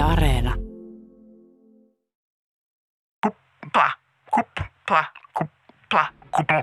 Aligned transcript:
Yle 0.00 0.06
Areena. 0.12 0.56
Kupla, 3.20 3.94
kupla, 4.30 5.04
kupla, 5.34 6.12
kupla. 6.30 6.62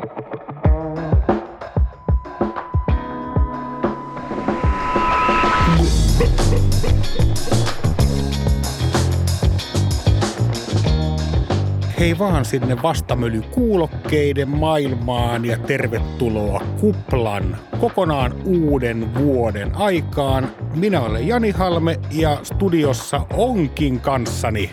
Hei 12.00 12.20
vaan 12.20 12.45
sinne 12.45 12.82
vastamöly 12.84 13.41
kuulokkeiden 13.41 14.50
maailmaan 14.50 15.46
ja 15.46 15.57
tervetuloa 15.57 16.61
Kuplan 16.79 17.57
kokonaan 17.79 18.34
uuden 18.46 19.16
vuoden 19.16 19.75
aikaan. 19.75 20.52
Minä 20.75 21.02
olen 21.02 21.28
Jani 21.28 21.52
Halme 21.52 22.00
ja 22.11 22.39
studiossa 22.43 23.21
onkin 23.33 24.00
kanssani. 24.00 24.71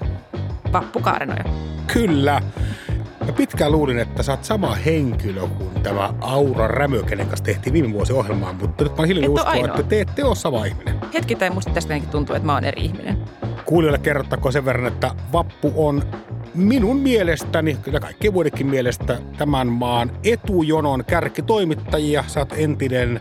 Pappu 0.72 1.00
Kaarenoja. 1.00 1.44
Kyllä. 1.92 2.42
Mä 3.26 3.32
pitkään 3.32 3.72
luulin, 3.72 3.98
että 3.98 4.22
sä 4.22 4.32
oot 4.32 4.44
sama 4.44 4.74
henkilö 4.74 5.40
kuin 5.40 5.82
tämä 5.82 6.14
Aura 6.20 6.68
Rämö, 6.68 7.02
kenen 7.02 7.26
kanssa 7.26 7.44
tehtiin 7.44 7.72
viime 7.72 7.92
vuosi 7.92 8.12
ohjelmaa, 8.12 8.52
mutta 8.52 8.84
nyt 8.84 8.96
mä 8.96 9.02
oo 9.02 9.34
uskoa, 9.34 9.54
että 9.54 9.82
te 9.82 10.00
ette 10.00 10.24
ole 10.24 10.34
sama 10.34 10.64
ihminen. 10.64 10.94
Hetkittäin 11.14 11.54
musta 11.54 11.70
tästä 11.70 12.00
tuntuu, 12.10 12.36
että 12.36 12.46
mä 12.46 12.54
oon 12.54 12.64
eri 12.64 12.84
ihminen. 12.84 13.18
Kuulijoille 13.66 13.98
kerrottakoon 13.98 14.52
sen 14.52 14.64
verran, 14.64 14.86
että 14.86 15.10
Vappu 15.32 15.72
on 15.76 16.02
minun 16.54 16.96
mielestäni, 16.96 17.76
kyllä 17.82 18.00
kaikkien 18.00 18.32
muidenkin 18.32 18.66
mielestä, 18.66 19.18
tämän 19.38 19.66
maan 19.66 20.12
etujonon 20.24 21.04
kärkitoimittajia. 21.04 22.24
Sä 22.26 22.40
oot 22.40 22.52
entinen 22.56 23.20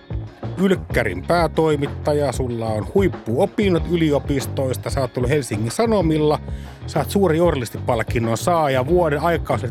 Ylkkärin 0.58 1.24
päätoimittaja, 1.28 2.32
sulla 2.32 2.66
on 2.66 2.88
huippuopinnot 2.96 3.84
yliopistoista, 3.92 4.90
sä 4.90 5.02
oot 5.02 5.14
tullut 5.14 5.30
Helsingin 5.30 5.72
Sanomilla, 5.72 6.40
sä 6.88 7.00
oot 7.00 7.10
suuri 7.10 7.38
journalistipalkinnon 7.38 8.38
saaja, 8.38 8.88
vuoden 8.88 9.22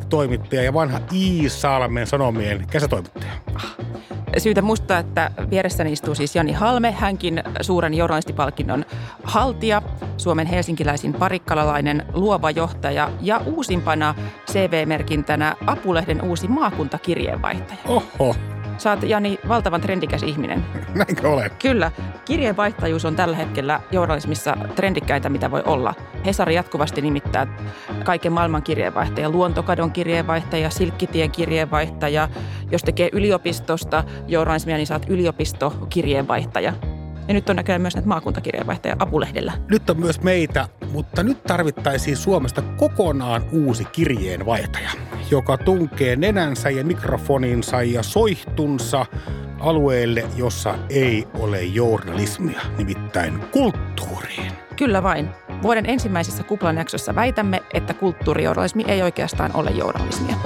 toimittaja 0.08 0.62
ja 0.62 0.74
vanha 0.74 1.00
Iisalmen 1.12 2.06
Sanomien 2.06 2.66
kesätoimittaja. 2.70 3.32
Syytä 4.38 4.62
muistaa, 4.62 4.98
että 4.98 5.30
vieressäni 5.50 5.92
istuu 5.92 6.14
siis 6.14 6.36
Jani 6.36 6.52
Halme, 6.52 6.92
hänkin 6.92 7.42
suuren 7.60 7.94
journalistipalkinnon 7.94 8.84
haltija, 9.24 9.82
Suomen 10.16 10.46
helsinkiläisin 10.46 11.14
parikkalalainen 11.14 12.06
luova 12.12 12.50
johtaja 12.50 13.10
ja 13.20 13.40
uusimpana 13.46 14.14
CV-merkintänä 14.50 15.56
Apulehden 15.66 16.22
uusi 16.22 16.48
maakuntakirjeenvaihtaja. 16.48 17.80
Oho, 17.88 18.34
Sä 18.82 18.90
oot, 18.90 19.02
Jani, 19.02 19.38
valtavan 19.48 19.80
trendikäs 19.80 20.22
ihminen. 20.22 20.64
näinkö 20.94 21.28
olen? 21.28 21.50
Kyllä, 21.62 21.90
kirjeenvaihtajuus 22.24 23.04
on 23.04 23.16
tällä 23.16 23.36
hetkellä 23.36 23.80
journalismissa 23.92 24.56
trendikkäintä, 24.76 25.28
mitä 25.28 25.50
voi 25.50 25.62
olla. 25.66 25.94
Hesari 26.26 26.54
jatkuvasti 26.54 27.00
nimittää 27.00 27.46
kaiken 28.04 28.32
maailman 28.32 28.62
kirjeenvaihtaja, 28.62 29.30
luontokadon 29.30 29.92
kirjeenvaihtaja, 29.92 30.70
silkkitien 30.70 31.30
kirjeenvaihtaja. 31.30 32.28
Jos 32.70 32.82
tekee 32.82 33.08
yliopistosta 33.12 34.04
journalismia, 34.28 34.76
niin 34.76 34.86
saat 34.86 35.06
yliopistokirjeenvaihtaja. 35.08 36.72
Ja 37.28 37.34
nyt 37.34 37.50
on 37.50 37.56
näköjään 37.56 37.82
myös 37.82 37.94
näitä 37.94 38.08
maakuntakirjeenvaihtaja 38.08 38.96
Apulehdellä. 38.98 39.52
Nyt 39.68 39.90
on 39.90 40.00
myös 40.00 40.20
meitä, 40.20 40.68
mutta 40.92 41.22
nyt 41.22 41.42
tarvittaisiin 41.42 42.16
Suomesta 42.16 42.62
kokonaan 42.62 43.42
uusi 43.52 43.84
kirjeenvaihtaja, 43.84 44.90
joka 45.30 45.58
tunkee 45.58 46.16
nenänsä 46.16 46.70
ja 46.70 46.84
mikrofoninsa 46.84 47.82
ja 47.82 48.02
soihtunsa 48.02 49.06
alueelle, 49.60 50.24
jossa 50.36 50.74
ei 50.90 51.28
ole 51.38 51.62
journalismia, 51.62 52.60
nimittäin 52.78 53.38
kulttuuriin. 53.38 54.52
Kyllä 54.76 55.02
vain. 55.02 55.28
Vuoden 55.62 55.86
ensimmäisessä 55.86 56.42
kuplan 56.42 56.76
jaksossa 56.76 57.14
väitämme, 57.14 57.62
että 57.74 57.94
kulttuurijournalismi 57.94 58.84
ei 58.88 59.02
oikeastaan 59.02 59.50
ole 59.54 59.70
journalismia. 59.70 60.36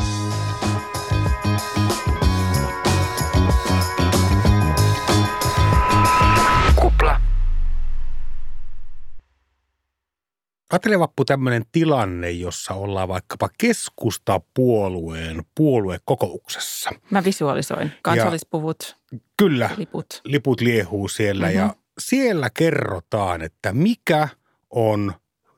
Ajattele 10.77 10.99
Vappu 10.99 11.25
tämmöinen 11.25 11.63
tilanne, 11.73 12.31
jossa 12.31 12.75
ollaan 12.75 13.09
vaikkapa 13.09 13.49
keskustapuolueen 13.59 15.43
puoluekokouksessa. 15.55 16.91
Mä 17.11 17.25
visualisoin. 17.25 17.93
Kansallispuvut, 18.03 18.97
Kyllä, 19.37 19.71
liput. 19.77 20.21
liput 20.25 20.61
liehuu 20.61 21.09
siellä 21.09 21.51
ja 21.51 21.67
Mhm. 21.67 21.77
siellä 22.01 22.51
kerrotaan, 22.51 23.43
että 23.43 23.73
mikä 23.73 24.29
on 24.71 25.15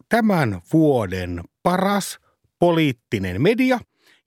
tämän 0.08 0.60
vuoden 0.72 1.40
paras 1.62 2.18
poliittinen 2.58 3.42
media 3.42 3.78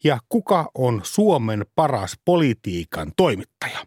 ja 0.03 0.19
kuka 0.29 0.71
on 0.75 1.01
Suomen 1.03 1.65
paras 1.75 2.13
politiikan 2.25 3.11
toimittaja. 3.17 3.79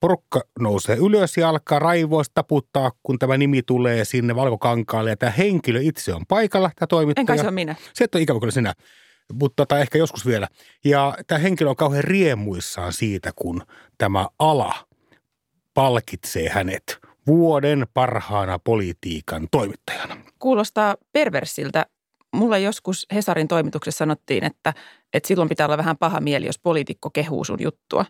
Porukka 0.00 0.40
nousee 0.60 0.96
ylös 0.96 1.36
ja 1.36 1.48
alkaa 1.48 1.78
raivoista 1.78 2.34
taputtaa, 2.34 2.92
kun 3.02 3.18
tämä 3.18 3.36
nimi 3.36 3.62
tulee 3.62 4.04
sinne 4.04 4.36
valkokankaalle 4.36 5.10
ja 5.10 5.16
tämä 5.16 5.32
henkilö 5.32 5.80
itse 5.82 6.14
on 6.14 6.26
paikalla, 6.28 6.70
tämä 6.76 6.86
toimittaja. 6.86 7.22
En 7.22 7.26
kai 7.26 7.38
se 7.38 7.44
ole 7.44 7.50
minä. 7.50 7.74
Se 7.94 8.04
et 8.04 8.14
ole 8.14 8.22
ikävä 8.22 8.40
kyllä 8.40 8.52
sinä, 8.52 8.74
mutta 9.32 9.66
tai 9.66 9.80
ehkä 9.80 9.98
joskus 9.98 10.26
vielä. 10.26 10.48
Ja 10.84 11.14
tämä 11.26 11.38
henkilö 11.38 11.70
on 11.70 11.76
kauhean 11.76 12.04
riemuissaan 12.04 12.92
siitä, 12.92 13.30
kun 13.36 13.62
tämä 13.98 14.26
ala 14.38 14.74
palkitsee 15.74 16.48
hänet 16.48 16.98
vuoden 17.26 17.86
parhaana 17.94 18.58
politiikan 18.58 19.48
toimittajana. 19.50 20.16
Kuulostaa 20.38 20.96
perversiltä. 21.12 21.86
Mulle 22.34 22.60
joskus 22.60 23.06
Hesarin 23.14 23.48
toimituksessa 23.48 23.98
sanottiin, 23.98 24.44
että, 24.44 24.74
että 25.14 25.26
silloin 25.26 25.48
pitää 25.48 25.66
olla 25.66 25.78
vähän 25.78 25.96
paha 25.96 26.20
mieli, 26.20 26.46
jos 26.46 26.58
poliitikko 26.58 27.10
kehuu 27.10 27.44
sun 27.44 27.62
juttua. 27.62 28.04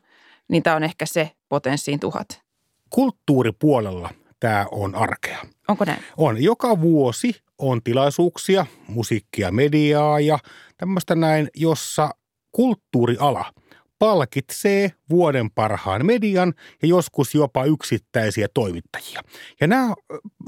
Niin 0.51 0.63
tämä 0.63 0.77
on 0.77 0.85
ehkä 0.85 1.07
se 1.07 1.31
potenssiin 1.49 2.01
tuhat. 2.01 2.43
Kulttuuripuolella 2.91 4.11
tämä 4.41 4.67
on 4.71 4.95
arkea. 4.95 5.39
Onko 5.69 5.85
näin? 5.85 6.03
On 6.17 6.43
joka 6.43 6.81
vuosi 6.81 7.35
on 7.59 7.83
tilaisuuksia, 7.83 8.67
musiikkia, 8.89 9.53
mediaa 9.53 10.21
ja 10.21 10.39
tämmöistä 10.77 11.15
näin, 11.15 11.49
jossa 11.57 12.11
kulttuuriala 12.53 13.53
palkitsee 13.99 14.93
vuoden 15.11 15.51
parhaan 15.51 16.07
median 16.07 16.55
ja 16.83 16.89
joskus 16.89 17.35
jopa 17.35 17.65
yksittäisiä 17.65 18.49
toimittajia. 18.55 19.23
Ja 19.61 19.67
nämä 19.67 19.95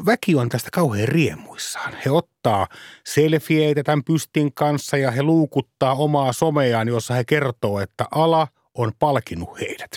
väki 0.07 0.35
on 0.35 0.49
tästä 0.49 0.69
kauhean 0.73 1.09
riemuissaan. 1.09 1.95
He 2.05 2.11
ottaa 2.11 2.67
selfieitä 3.07 3.83
tämän 3.83 4.05
pystin 4.05 4.55
kanssa 4.55 4.97
ja 4.97 5.11
he 5.11 5.23
luukuttaa 5.23 5.95
omaa 5.95 6.33
someaan, 6.33 6.89
jossa 6.89 7.15
he 7.15 7.25
kertoo, 7.25 7.81
että 7.81 8.05
ala 8.11 8.49
on 8.75 8.93
palkinnut 8.99 9.61
heidät. 9.61 9.91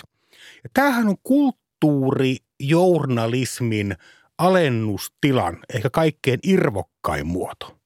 Ja 0.64 0.70
tämähän 0.74 1.08
on 1.08 1.16
kulttuurijournalismin 1.22 3.96
alennustilan, 4.38 5.58
ehkä 5.74 5.90
kaikkein 5.90 6.38
irvokkain 6.42 7.26
muoto. 7.26 7.76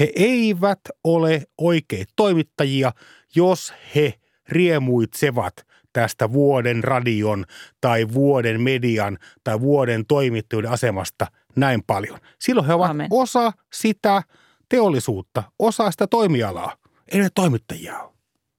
He 0.00 0.12
eivät 0.16 0.80
ole 1.04 1.42
oikeita 1.58 2.12
toimittajia, 2.16 2.92
jos 3.34 3.74
he 3.94 4.14
riemuitsevat 4.48 5.54
tästä 5.92 6.32
vuoden 6.32 6.84
radion 6.84 7.44
tai 7.80 8.06
vuoden 8.12 8.60
median 8.60 9.18
tai 9.44 9.60
vuoden 9.60 10.06
toimittajuuden 10.06 10.70
asemasta 10.70 11.26
näin 11.56 11.82
paljon. 11.86 12.18
Silloin 12.38 12.66
he 12.66 12.74
ovat 12.74 12.90
Amen. 12.90 13.08
osa 13.10 13.52
sitä 13.72 14.22
teollisuutta, 14.68 15.42
osa 15.58 15.90
sitä 15.90 16.06
toimialaa. 16.06 16.76
Ei 17.12 17.20
ne 17.20 17.28
toimittajia 17.34 17.98
ole. 17.98 18.12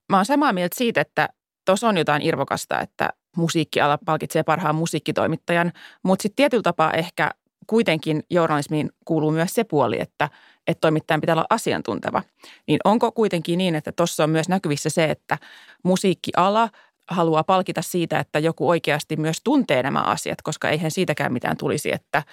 Mä 0.09 0.17
oon 0.17 0.25
samaa 0.25 0.53
mieltä 0.53 0.75
siitä, 0.77 1.01
että 1.01 1.29
tuossa 1.69 1.87
on 1.87 1.97
jotain 1.97 2.21
irvokasta, 2.21 2.81
että 2.81 3.09
musiikkiala 3.37 3.97
palkitsee 4.05 4.43
parhaan 4.43 4.75
musiikkitoimittajan, 4.75 5.71
mutta 6.03 6.23
sitten 6.23 6.35
tietyllä 6.35 6.63
tapaa 6.63 6.93
ehkä 6.93 7.31
kuitenkin 7.67 8.23
journalismiin 8.29 8.91
kuuluu 9.05 9.31
myös 9.31 9.53
se 9.53 9.63
puoli, 9.63 10.01
että, 10.01 10.29
että 10.67 10.81
toimittajan 10.81 11.21
pitää 11.21 11.35
olla 11.35 11.45
asiantunteva. 11.49 12.23
Niin 12.67 12.79
onko 12.83 13.11
kuitenkin 13.11 13.57
niin, 13.57 13.75
että 13.75 13.91
tuossa 13.91 14.23
on 14.23 14.29
myös 14.29 14.49
näkyvissä 14.49 14.89
se, 14.89 15.03
että 15.05 15.37
musiikkiala 15.83 16.69
haluaa 17.07 17.43
palkita 17.43 17.81
siitä, 17.81 18.19
että 18.19 18.39
joku 18.39 18.69
oikeasti 18.69 19.15
myös 19.15 19.37
tuntee 19.43 19.83
nämä 19.83 20.01
asiat, 20.01 20.41
koska 20.41 20.69
eihän 20.69 20.91
siitäkään 20.91 21.33
mitään 21.33 21.57
tulisi, 21.57 21.91
että 21.91 22.23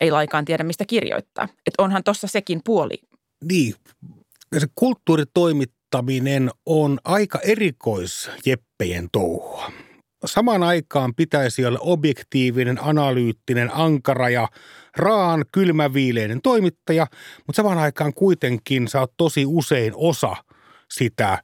ei 0.00 0.10
laikaan 0.10 0.44
tiedä, 0.44 0.64
mistä 0.64 0.84
kirjoittaa. 0.84 1.48
Että 1.66 1.82
onhan 1.82 2.04
tuossa 2.04 2.26
sekin 2.26 2.60
puoli. 2.64 2.98
Niin, 3.44 3.74
se 4.58 4.66
kulttuuritoimittaminen 5.90 6.50
on 6.66 6.98
aika 7.04 7.38
erikoisjeppejen 7.38 9.08
touhua. 9.12 9.72
Samaan 10.24 10.62
aikaan 10.62 11.14
pitäisi 11.14 11.66
olla 11.66 11.78
objektiivinen, 11.82 12.78
analyyttinen, 12.82 13.70
ankara 13.74 14.28
ja 14.28 14.48
raan, 14.96 15.44
kylmäviileinen 15.52 16.42
toimittaja, 16.42 17.06
mutta 17.46 17.56
samaan 17.56 17.78
aikaan 17.78 18.14
kuitenkin 18.14 18.88
sä 18.88 19.00
oot 19.00 19.12
tosi 19.16 19.46
usein 19.46 19.92
osa 19.96 20.36
sitä 20.90 21.38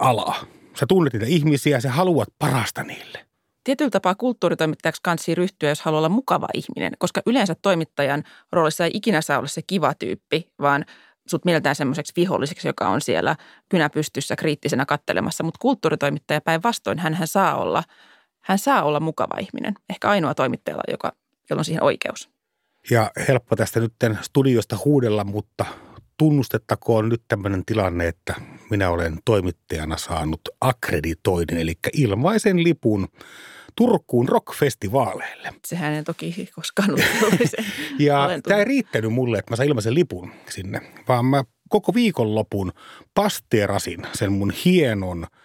alaa. 0.00 0.44
Sä 0.80 0.86
tunnet 0.88 1.12
niitä 1.12 1.26
ihmisiä, 1.26 1.80
sä 1.80 1.90
haluat 1.90 2.28
parasta 2.38 2.82
niille. 2.82 3.26
tietyllä 3.64 3.90
tapaa 3.90 4.14
kulttuuritoimittajaksi 4.14 5.02
kansi 5.04 5.34
ryhtyä, 5.34 5.68
jos 5.68 5.80
haluaa 5.80 5.98
olla 5.98 6.08
mukava 6.08 6.48
ihminen, 6.54 6.92
koska 6.98 7.22
yleensä 7.26 7.54
toimittajan 7.62 8.22
roolissa 8.52 8.84
ei 8.84 8.90
ikinä 8.94 9.20
saa 9.20 9.38
olla 9.38 9.48
se 9.48 9.62
kiva 9.66 9.94
tyyppi, 9.94 10.50
vaan 10.60 10.84
sut 11.26 11.44
mieltään 11.44 11.76
semmoiseksi 11.76 12.12
viholliseksi, 12.16 12.68
joka 12.68 12.88
on 12.88 13.00
siellä 13.00 13.36
kynä 13.68 13.90
pystyssä 13.90 14.36
kriittisenä 14.36 14.86
kattelemassa. 14.86 15.44
Mutta 15.44 15.58
kulttuuritoimittaja 15.58 16.40
päinvastoin, 16.40 16.98
hän, 16.98 17.14
hän 17.14 17.28
saa 17.28 17.56
olla, 17.56 17.82
hän 18.40 18.58
saa 18.58 18.82
olla 18.82 19.00
mukava 19.00 19.38
ihminen. 19.40 19.74
Ehkä 19.90 20.08
ainoa 20.08 20.34
toimittajalla, 20.34 20.82
joka, 20.90 21.12
jolla 21.50 21.60
on 21.60 21.64
siihen 21.64 21.82
oikeus. 21.82 22.30
Ja 22.90 23.10
helppo 23.28 23.56
tästä 23.56 23.80
nyt 23.80 23.92
studiosta 24.22 24.78
huudella, 24.84 25.24
mutta 25.24 25.64
tunnustettakoon 26.18 27.08
nyt 27.08 27.22
tämmöinen 27.28 27.64
tilanne, 27.64 28.08
että 28.08 28.34
minä 28.70 28.90
olen 28.90 29.18
toimittajana 29.24 29.96
saanut 29.96 30.40
akkreditoidin, 30.60 31.58
eli 31.58 31.74
ilmaisen 31.92 32.64
lipun 32.64 33.08
Turkuun 33.76 34.28
rockfestivaaleille. 34.28 35.52
Sehän 35.66 35.92
ei 35.92 36.02
toki 36.02 36.48
koskaan 36.54 36.90
ollut 36.94 37.04
Ja 37.98 38.28
tämä 38.42 38.58
ei 38.58 38.64
riittänyt 38.64 39.12
mulle, 39.12 39.38
että 39.38 39.52
mä 39.52 39.56
sain 39.56 39.68
ilmaisen 39.68 39.94
lipun 39.94 40.30
sinne, 40.50 40.80
vaan 41.08 41.24
mä 41.24 41.44
koko 41.68 41.94
viikonlopun 41.94 42.72
pasteerasin 43.14 44.06
sen 44.12 44.32
mun 44.32 44.52
hienon– 44.64 45.26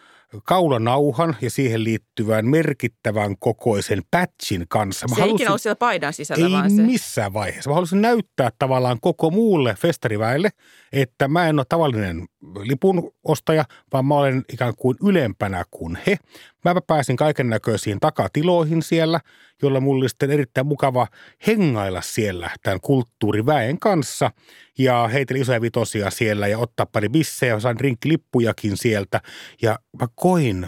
kaulanauhan 0.45 1.35
ja 1.41 1.49
siihen 1.49 1.83
liittyvän 1.83 2.45
merkittävän 2.45 3.37
kokoisen 3.39 4.01
patchin 4.11 4.65
kanssa. 4.69 5.07
Mä 5.07 5.15
se 5.15 5.21
halusin, 5.21 5.45
ikinä 5.45 5.57
siellä 5.57 5.75
paidan 5.75 6.13
sisällä 6.13 6.45
ei 6.45 6.51
vaan 6.51 6.71
se. 6.71 6.81
missään 6.81 7.33
vaiheessa. 7.33 7.69
Mä 7.69 7.73
halusin 7.73 8.01
näyttää 8.01 8.49
tavallaan 8.59 8.97
koko 9.01 9.31
muulle 9.31 9.75
festariväelle, 9.79 10.49
että 10.93 11.27
mä 11.27 11.47
en 11.47 11.59
ole 11.59 11.65
tavallinen 11.69 12.27
lipun 12.63 13.11
ostaja, 13.23 13.65
vaan 13.93 14.05
mä 14.05 14.15
olen 14.15 14.43
ikään 14.53 14.73
kuin 14.77 14.97
ylempänä 15.03 15.65
kuin 15.71 15.97
he. 16.07 16.17
Mä 16.65 16.81
pääsin 16.87 17.15
kaiken 17.15 17.49
näköisiin 17.49 17.99
takatiloihin 17.99 18.83
siellä, 18.83 19.19
jolla 19.61 19.79
mulla 19.79 20.01
oli 20.01 20.09
sitten 20.09 20.31
erittäin 20.31 20.67
mukava 20.67 21.07
hengailla 21.47 22.01
siellä 22.01 22.49
tämän 22.63 22.81
kulttuuriväen 22.81 23.79
kanssa. 23.79 24.31
Ja 24.77 25.07
heitellä 25.07 25.41
isoja 25.41 25.61
vitosia 25.61 26.09
siellä 26.09 26.47
ja 26.47 26.57
ottaa 26.57 26.85
pari 26.85 27.09
bissejä, 27.09 27.59
sain 27.59 27.79
rinkkilippujakin 27.79 28.77
sieltä. 28.77 29.21
Ja 29.61 29.79
mä 29.99 30.07
koin 30.15 30.67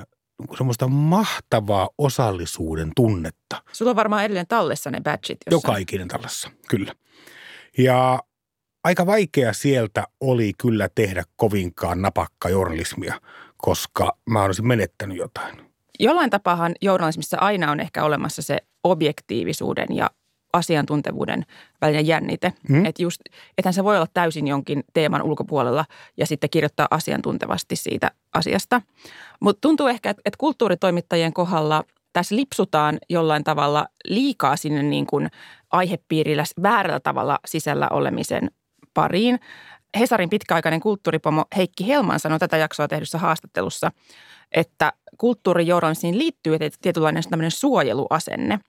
semmoista 0.57 0.87
mahtavaa 0.87 1.89
osallisuuden 1.97 2.91
tunnetta. 2.95 3.63
Sulla 3.71 3.89
on 3.89 3.95
varmaan 3.95 4.25
edelleen 4.25 4.47
tallessa 4.47 4.91
ne 4.91 5.01
badgit 5.01 5.37
jossain. 5.51 5.71
Joka 5.71 5.77
ikinen 5.77 6.07
tallessa, 6.07 6.49
kyllä. 6.69 6.93
Ja 7.77 8.19
aika 8.83 9.05
vaikea 9.05 9.53
sieltä 9.53 10.07
oli 10.21 10.51
kyllä 10.57 10.89
tehdä 10.95 11.23
kovinkaan 11.35 12.01
napakka 12.01 12.49
journalismia, 12.49 13.21
koska 13.57 14.17
mä 14.29 14.43
olisin 14.43 14.67
menettänyt 14.67 15.17
jotain. 15.17 15.72
Jollain 15.99 16.29
tapaahan 16.29 16.71
journalismissa 16.81 17.37
aina 17.37 17.71
on 17.71 17.79
ehkä 17.79 18.03
olemassa 18.03 18.41
se 18.41 18.57
objektiivisuuden 18.83 19.87
ja 19.91 20.09
asiantuntevuuden 20.53 21.45
välinen 21.81 22.07
jännite. 22.07 22.53
Mm. 22.69 22.85
Että 22.85 23.01
just, 23.01 23.21
ethän 23.57 23.73
se 23.73 23.83
voi 23.83 23.95
olla 23.95 24.07
täysin 24.13 24.47
jonkin 24.47 24.83
teeman 24.93 25.21
ulkopuolella 25.21 25.85
ja 26.17 26.25
sitten 26.25 26.49
kirjoittaa 26.49 26.87
asiantuntevasti 26.91 27.75
siitä 27.75 28.11
asiasta. 28.33 28.81
Mutta 29.39 29.61
tuntuu 29.61 29.87
ehkä, 29.87 30.09
että, 30.09 30.21
että 30.25 30.37
kulttuuritoimittajien 30.37 31.33
kohdalla 31.33 31.83
tässä 32.13 32.35
lipsutaan 32.35 32.97
jollain 33.09 33.43
tavalla 33.43 33.87
liikaa 34.05 34.55
sinne 34.55 34.83
niin 34.83 35.05
kuin 35.05 35.29
aihepiirillä 35.71 36.43
väärällä 36.63 36.99
tavalla 36.99 37.39
sisällä 37.47 37.87
olemisen 37.91 38.51
pariin. 38.93 39.39
Hesarin 39.99 40.29
pitkäaikainen 40.29 40.79
kulttuuripomo 40.79 41.45
Heikki 41.55 41.87
Helman 41.87 42.19
sanoi 42.19 42.39
tätä 42.39 42.57
jaksoa 42.57 42.87
tehdyssä 42.87 43.17
haastattelussa, 43.17 43.91
että 44.53 44.93
kulttuurijournalismiin 45.17 46.17
liittyy 46.17 46.57
tietynlainen 46.81 47.23
tämmöinen 47.29 47.51
suojeluasenne, 47.51 48.59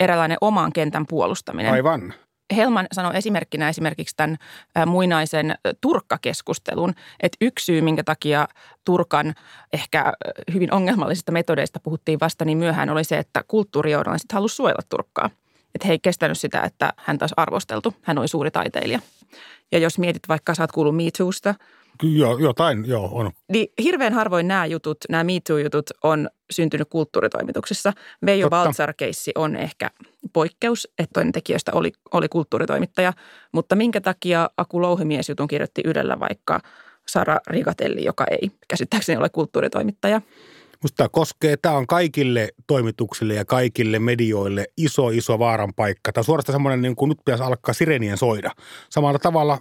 eräänlainen 0.00 0.38
oman 0.40 0.72
kentän 0.72 1.06
puolustaminen. 1.06 1.72
Aivan. 1.72 2.14
Helman 2.56 2.86
sanoi 2.92 3.16
esimerkkinä 3.16 3.68
esimerkiksi 3.68 4.16
tämän 4.16 4.38
muinaisen 4.86 5.54
turkkakeskustelun, 5.80 6.94
että 7.20 7.36
yksi 7.40 7.64
syy, 7.64 7.80
minkä 7.80 8.04
takia 8.04 8.48
Turkan 8.84 9.34
ehkä 9.72 10.12
hyvin 10.52 10.74
ongelmallisista 10.74 11.32
metodeista 11.32 11.80
puhuttiin 11.80 12.20
vasta 12.20 12.44
niin 12.44 12.58
myöhään, 12.58 12.90
oli 12.90 13.04
se, 13.04 13.18
että 13.18 13.44
kulttuurijournalistit 13.48 14.32
halusivat 14.32 14.56
suojella 14.56 14.82
Turkkaa. 14.88 15.30
Että 15.74 15.86
he 15.86 15.92
ei 15.92 15.98
kestänyt 15.98 16.38
sitä, 16.38 16.60
että 16.60 16.92
hän 16.96 17.18
taas 17.18 17.32
arvosteltu. 17.36 17.94
Hän 18.02 18.18
oli 18.18 18.28
suuri 18.28 18.50
taiteilija. 18.50 19.00
Ja 19.72 19.78
jos 19.78 19.98
mietit 19.98 20.22
vaikka, 20.28 20.54
sä 20.54 20.62
oot 20.62 20.72
kuullut 20.72 20.96
Me 20.96 21.02
Toosta. 21.18 21.54
Joo, 22.02 22.38
jotain, 22.38 22.84
joo, 22.86 23.08
on. 23.12 23.30
Niin 23.52 23.72
hirveän 23.82 24.12
harvoin 24.12 24.48
nämä 24.48 24.66
jutut, 24.66 24.98
nämä 25.08 25.24
Me 25.24 25.32
Too-jutut 25.46 25.90
on 26.02 26.28
syntynyt 26.50 26.88
kulttuuritoimituksessa. 26.88 27.92
Veijo 28.26 28.50
Baltzar-keissi 28.50 29.32
on 29.34 29.56
ehkä 29.56 29.90
poikkeus, 30.32 30.88
että 30.98 31.12
toinen 31.12 31.32
tekijöistä 31.32 31.72
oli, 31.74 31.92
oli 32.12 32.28
kulttuuritoimittaja. 32.28 33.12
Mutta 33.52 33.76
minkä 33.76 34.00
takia 34.00 34.50
Aku 34.56 34.82
Louhimies-jutun 34.82 35.48
kirjoitti 35.48 35.82
Ylellä 35.84 36.20
vaikka 36.20 36.60
Sara 37.08 37.38
Rigatelli, 37.46 38.04
joka 38.04 38.24
ei 38.30 38.50
käsittääkseni 38.68 39.18
ole 39.18 39.28
kulttuuritoimittaja– 39.28 40.20
Musta 40.82 40.96
tämä 40.96 41.08
koskee, 41.08 41.56
tämä 41.56 41.76
on 41.76 41.86
kaikille 41.86 42.48
toimituksille 42.66 43.34
ja 43.34 43.44
kaikille 43.44 43.98
medioille 43.98 44.64
iso, 44.76 45.10
iso 45.10 45.38
vaaran 45.38 45.74
paikka. 45.74 46.12
Tämä 46.12 46.20
on 46.20 46.24
suorastaan 46.24 46.54
semmoinen, 46.54 46.82
niin 46.82 46.96
kuin 46.96 47.08
nyt 47.08 47.18
pitäisi 47.24 47.44
alkaa 47.44 47.74
sirenien 47.74 48.18
soida. 48.18 48.50
Samalla 48.90 49.18
tavalla 49.18 49.58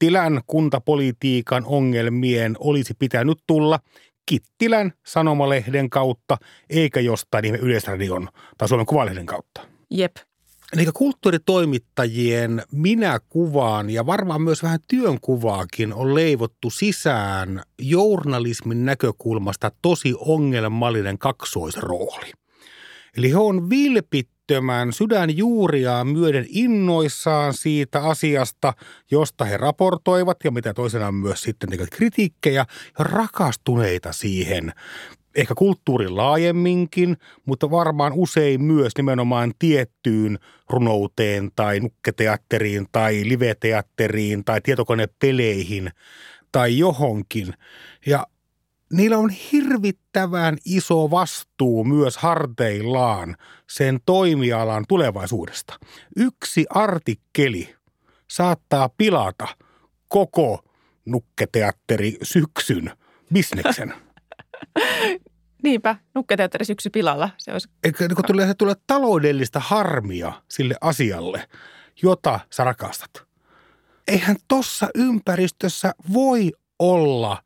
Kittilän 0.00 0.40
kuntapolitiikan 0.46 1.64
ongelmien 1.66 2.56
olisi 2.58 2.94
pitänyt 2.98 3.38
tulla 3.46 3.80
Kittilän 4.26 4.92
sanomalehden 5.06 5.90
kautta, 5.90 6.36
eikä 6.70 7.00
jostain 7.00 7.44
ihme 7.44 7.58
Yleisradion 7.58 8.28
tai 8.58 8.68
Suomen 8.68 8.86
Kuvalehden 8.86 9.26
kautta. 9.26 9.60
Jep. 9.90 10.16
Eli 10.72 10.86
kulttuuritoimittajien 10.94 12.62
minäkuvaan 12.72 13.90
ja 13.90 14.06
varmaan 14.06 14.42
myös 14.42 14.62
vähän 14.62 14.78
työnkuvaakin 14.88 15.94
on 15.94 16.14
leivottu 16.14 16.70
sisään 16.70 17.62
journalismin 17.78 18.84
näkökulmasta 18.84 19.70
tosi 19.82 20.14
ongelmallinen 20.18 21.18
kaksoisrooli. 21.18 22.32
Eli 23.16 23.30
he 23.30 23.36
on 23.36 23.70
vilpittömän 24.50 24.92
sydänjuuriaan 24.92 26.08
myöden 26.08 26.46
innoissaan 26.48 27.54
siitä 27.54 28.02
asiasta, 28.02 28.72
josta 29.10 29.44
he 29.44 29.56
raportoivat 29.56 30.36
ja 30.44 30.50
mitä 30.50 30.74
toisenaan 30.74 31.14
myös 31.14 31.42
sitten 31.42 31.70
tekevät 31.70 31.90
kritiikkejä 31.90 32.66
ja 32.98 33.04
rakastuneita 33.04 34.12
siihen 34.12 34.72
ehkä 35.34 35.54
kulttuuri 35.54 36.08
laajemminkin, 36.08 37.16
mutta 37.46 37.70
varmaan 37.70 38.12
usein 38.14 38.62
myös 38.62 38.92
nimenomaan 38.96 39.52
tiettyyn 39.58 40.38
runouteen 40.68 41.50
tai 41.56 41.80
nukketeatteriin 41.80 42.86
tai 42.92 43.22
liveteatteriin 43.24 44.44
tai 44.44 44.60
tietokonepeleihin 44.60 45.90
tai 46.52 46.78
johonkin. 46.78 47.54
Ja 48.06 48.26
niillä 48.92 49.18
on 49.18 49.30
hirvittävän 49.30 50.56
iso 50.64 51.10
vastuu 51.10 51.84
myös 51.84 52.16
harteillaan 52.16 53.36
sen 53.70 54.00
toimialan 54.06 54.84
tulevaisuudesta. 54.88 55.74
Yksi 56.16 56.66
artikkeli 56.70 57.74
saattaa 58.30 58.88
pilata 58.88 59.48
koko 60.08 60.64
nukketeatteri 61.06 62.16
syksyn 62.22 62.90
bisneksen. 63.32 63.94
Niinpä, 65.62 65.96
nukketeatteri 66.14 66.64
syksy 66.64 66.90
pilalla. 66.90 67.30
Se 67.38 67.52
olisi... 67.52 67.68
Eikö 67.84 68.08
niin 68.08 68.26
tulee, 68.26 68.46
se 68.46 68.54
tulee 68.54 68.74
taloudellista 68.86 69.60
harmia 69.60 70.32
sille 70.48 70.74
asialle, 70.80 71.48
jota 72.02 72.40
sä 72.50 72.64
rakastat. 72.64 73.10
Eihän 74.08 74.36
tossa 74.48 74.88
ympäristössä 74.94 75.92
voi 76.12 76.52
olla 76.78 77.42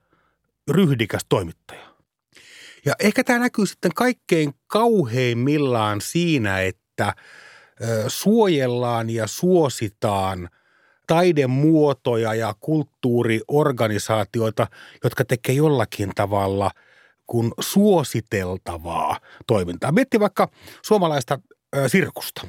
ryhdikäs 0.70 1.22
toimittaja. 1.28 1.94
Ja 2.84 2.94
ehkä 2.98 3.24
tämä 3.24 3.38
näkyy 3.38 3.66
sitten 3.66 3.94
kaikkein 3.94 4.54
kauheimmillaan 4.66 6.00
siinä, 6.00 6.60
että 6.60 7.14
suojellaan 8.08 9.10
ja 9.10 9.26
suositaan 9.26 10.48
taidemuotoja 11.06 12.34
ja 12.34 12.54
kulttuuriorganisaatioita, 12.60 14.66
jotka 15.04 15.24
tekee 15.24 15.54
jollakin 15.54 16.10
tavalla– 16.14 16.70
kuin 17.26 17.52
suositeltavaa 17.60 19.20
toimintaa. 19.46 19.92
Mietti 19.92 20.20
vaikka 20.20 20.48
suomalaista 20.82 21.38
sirkusta. 21.86 22.46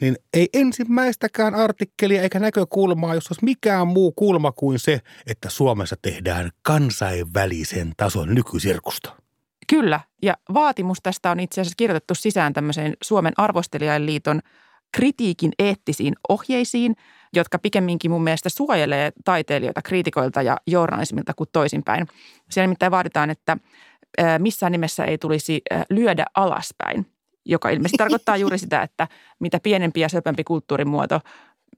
Niin 0.00 0.16
ei 0.34 0.48
ensimmäistäkään 0.52 1.54
artikkelia 1.54 2.22
eikä 2.22 2.38
näkökulmaa, 2.38 3.14
jos 3.14 3.30
olisi 3.30 3.44
mikään 3.44 3.86
muu 3.86 4.12
kulma 4.12 4.52
kuin 4.52 4.78
se, 4.78 5.00
että 5.26 5.50
Suomessa 5.50 5.96
tehdään 6.02 6.50
kansainvälisen 6.62 7.92
tason 7.96 8.34
nykysirkusta. 8.34 9.16
Kyllä, 9.68 10.00
ja 10.22 10.34
vaatimus 10.54 10.98
tästä 11.02 11.30
on 11.30 11.40
itse 11.40 11.60
asiassa 11.60 11.74
kirjoitettu 11.76 12.14
sisään 12.14 12.52
tämmöiseen 12.52 12.94
Suomen 13.02 13.32
arvostelijainliiton 13.36 14.40
kritiikin 14.92 15.52
eettisiin 15.58 16.14
ohjeisiin, 16.28 16.96
jotka 17.32 17.58
pikemminkin 17.58 18.10
mun 18.10 18.24
mielestä 18.24 18.48
suojelee 18.48 19.12
taiteilijoita 19.24 19.82
kriitikoilta 19.82 20.42
ja 20.42 20.56
journalismilta 20.66 21.34
kuin 21.34 21.48
toisinpäin. 21.52 22.06
Siellä 22.50 22.66
nimittäin 22.66 22.92
vaaditaan, 22.92 23.30
että 23.30 23.56
missään 24.38 24.72
nimessä 24.72 25.04
ei 25.04 25.18
tulisi 25.18 25.60
lyödä 25.90 26.24
alaspäin. 26.34 27.06
Joka 27.46 27.70
ilmeisesti 27.70 27.98
tarkoittaa 27.98 28.36
juuri 28.36 28.58
sitä, 28.58 28.82
että 28.82 29.08
mitä 29.40 29.60
pienempi 29.62 30.00
ja 30.00 30.08
söpömpi 30.08 30.44
kulttuurimuoto, 30.44 31.20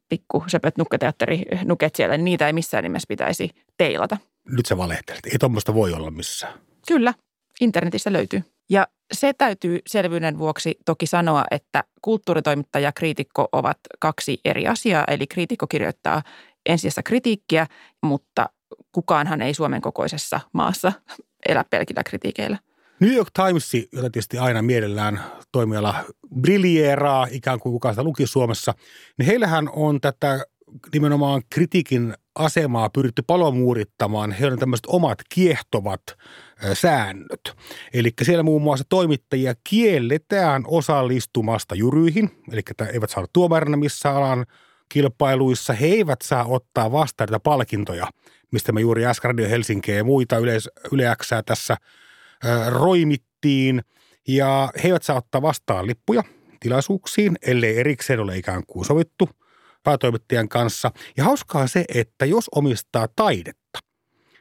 pikku 0.08 0.44
söpöt 0.46 0.78
nukketeatteri, 0.78 1.42
nuket 1.64 1.94
siellä, 1.94 2.16
niin 2.16 2.24
niitä 2.24 2.46
ei 2.46 2.52
missään 2.52 2.84
nimessä 2.84 3.06
pitäisi 3.08 3.50
teilata. 3.76 4.16
Nyt 4.48 4.66
sä 4.66 4.76
valehtelet. 4.76 5.26
Ei 5.26 5.38
tuommoista 5.38 5.74
voi 5.74 5.92
olla 5.92 6.10
missään. 6.10 6.58
Kyllä, 6.88 7.14
internetistä 7.60 8.12
löytyy. 8.12 8.42
Ja 8.70 8.86
se 9.12 9.32
täytyy 9.32 9.78
selvyyden 9.86 10.38
vuoksi 10.38 10.78
toki 10.84 11.06
sanoa, 11.06 11.44
että 11.50 11.84
kulttuuritoimittaja 12.02 12.88
ja 12.88 12.92
kriitikko 12.92 13.48
ovat 13.52 13.78
kaksi 14.00 14.40
eri 14.44 14.66
asiaa. 14.66 15.04
Eli 15.08 15.26
kriitikko 15.26 15.66
kirjoittaa 15.66 16.22
ensisijassa 16.66 17.02
kritiikkiä, 17.02 17.66
mutta 18.02 18.48
kukaanhan 18.92 19.42
ei 19.42 19.54
Suomen 19.54 19.80
kokoisessa 19.80 20.40
maassa 20.52 20.92
elä 21.48 21.64
pelkillä 21.70 22.02
kritiikeillä. 22.04 22.58
New 23.00 23.12
York 23.12 23.28
Times, 23.34 23.74
jota 23.74 24.10
tietysti 24.10 24.38
aina 24.38 24.62
mielellään 24.62 25.20
toimiala 25.52 26.04
briljeeraa, 26.40 27.26
ikään 27.30 27.60
kuin 27.60 27.72
kukaan 27.72 27.94
sitä 27.94 28.02
luki 28.02 28.26
Suomessa, 28.26 28.74
niin 29.18 29.26
heillähän 29.26 29.68
on 29.72 30.00
tätä 30.00 30.44
nimenomaan 30.92 31.42
kritiikin 31.50 32.14
asemaa 32.34 32.90
pyritty 32.90 33.22
palomuurittamaan. 33.26 34.32
Heillä 34.32 34.52
on 34.52 34.58
tämmöiset 34.58 34.86
omat 34.86 35.18
kiehtovat 35.34 36.02
säännöt. 36.72 37.56
Eli 37.94 38.10
siellä 38.22 38.42
muun 38.42 38.62
muassa 38.62 38.84
toimittajia 38.88 39.54
kielletään 39.64 40.62
osallistumasta 40.66 41.74
juryihin, 41.74 42.30
eli 42.52 42.60
eivät 42.92 43.10
saa 43.10 43.26
tuomarina 43.32 43.76
missään 43.76 44.16
alan 44.16 44.46
kilpailuissa. 44.88 45.72
He 45.72 45.86
eivät 45.86 46.22
saa 46.22 46.44
ottaa 46.44 46.92
vastaan 46.92 47.28
näitä 47.30 47.40
palkintoja, 47.40 48.06
mistä 48.52 48.72
me 48.72 48.80
juuri 48.80 49.06
äsken 49.06 49.28
Radio 49.28 49.48
Helsinkiä 49.48 49.94
ja 49.94 50.04
muita 50.04 50.36
yleäksää 50.92 51.42
tässä 51.42 51.76
roimittiin. 52.68 53.82
Ja 54.28 54.70
he 54.82 54.88
eivät 54.88 55.02
saa 55.02 55.16
ottaa 55.16 55.42
vastaan 55.42 55.86
lippuja 55.86 56.22
tilaisuuksiin, 56.60 57.36
ellei 57.46 57.78
erikseen 57.78 58.20
ole 58.20 58.36
ikään 58.36 58.62
kuin 58.66 58.84
sovittu 58.84 59.28
päätoimittajan 59.84 60.48
kanssa. 60.48 60.90
Ja 61.16 61.24
hauskaa 61.24 61.66
se, 61.66 61.84
että 61.94 62.24
jos 62.24 62.48
omistaa 62.54 63.08
taidetta, 63.16 63.78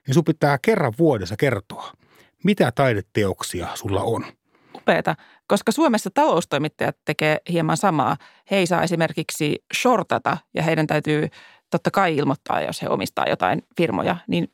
niin 0.08 0.14
sun 0.14 0.24
pitää 0.24 0.58
kerran 0.62 0.94
vuodessa 0.98 1.36
kertoa, 1.38 1.92
mitä 2.44 2.72
taideteoksia 2.72 3.68
sulla 3.76 4.02
on. 4.02 4.26
Upeeta, 4.76 5.16
koska 5.48 5.72
Suomessa 5.72 6.10
taloustoimittajat 6.14 6.98
tekee 7.06 7.38
hieman 7.50 7.78
samaa. 7.78 8.18
He 8.52 8.58
ei 8.58 8.68
saa 8.68 8.84
esimerkiksi 8.84 9.64
shortata 9.82 10.38
ja 10.54 10.64
heidän 10.64 10.88
täytyy 10.88 11.28
totta 11.70 11.92
kai 11.92 12.16
ilmoittaa, 12.16 12.62
jos 12.62 12.82
he 12.82 12.90
omistaa 12.90 13.26
jotain 13.30 13.64
firmoja, 13.78 14.18
niin, 14.28 14.52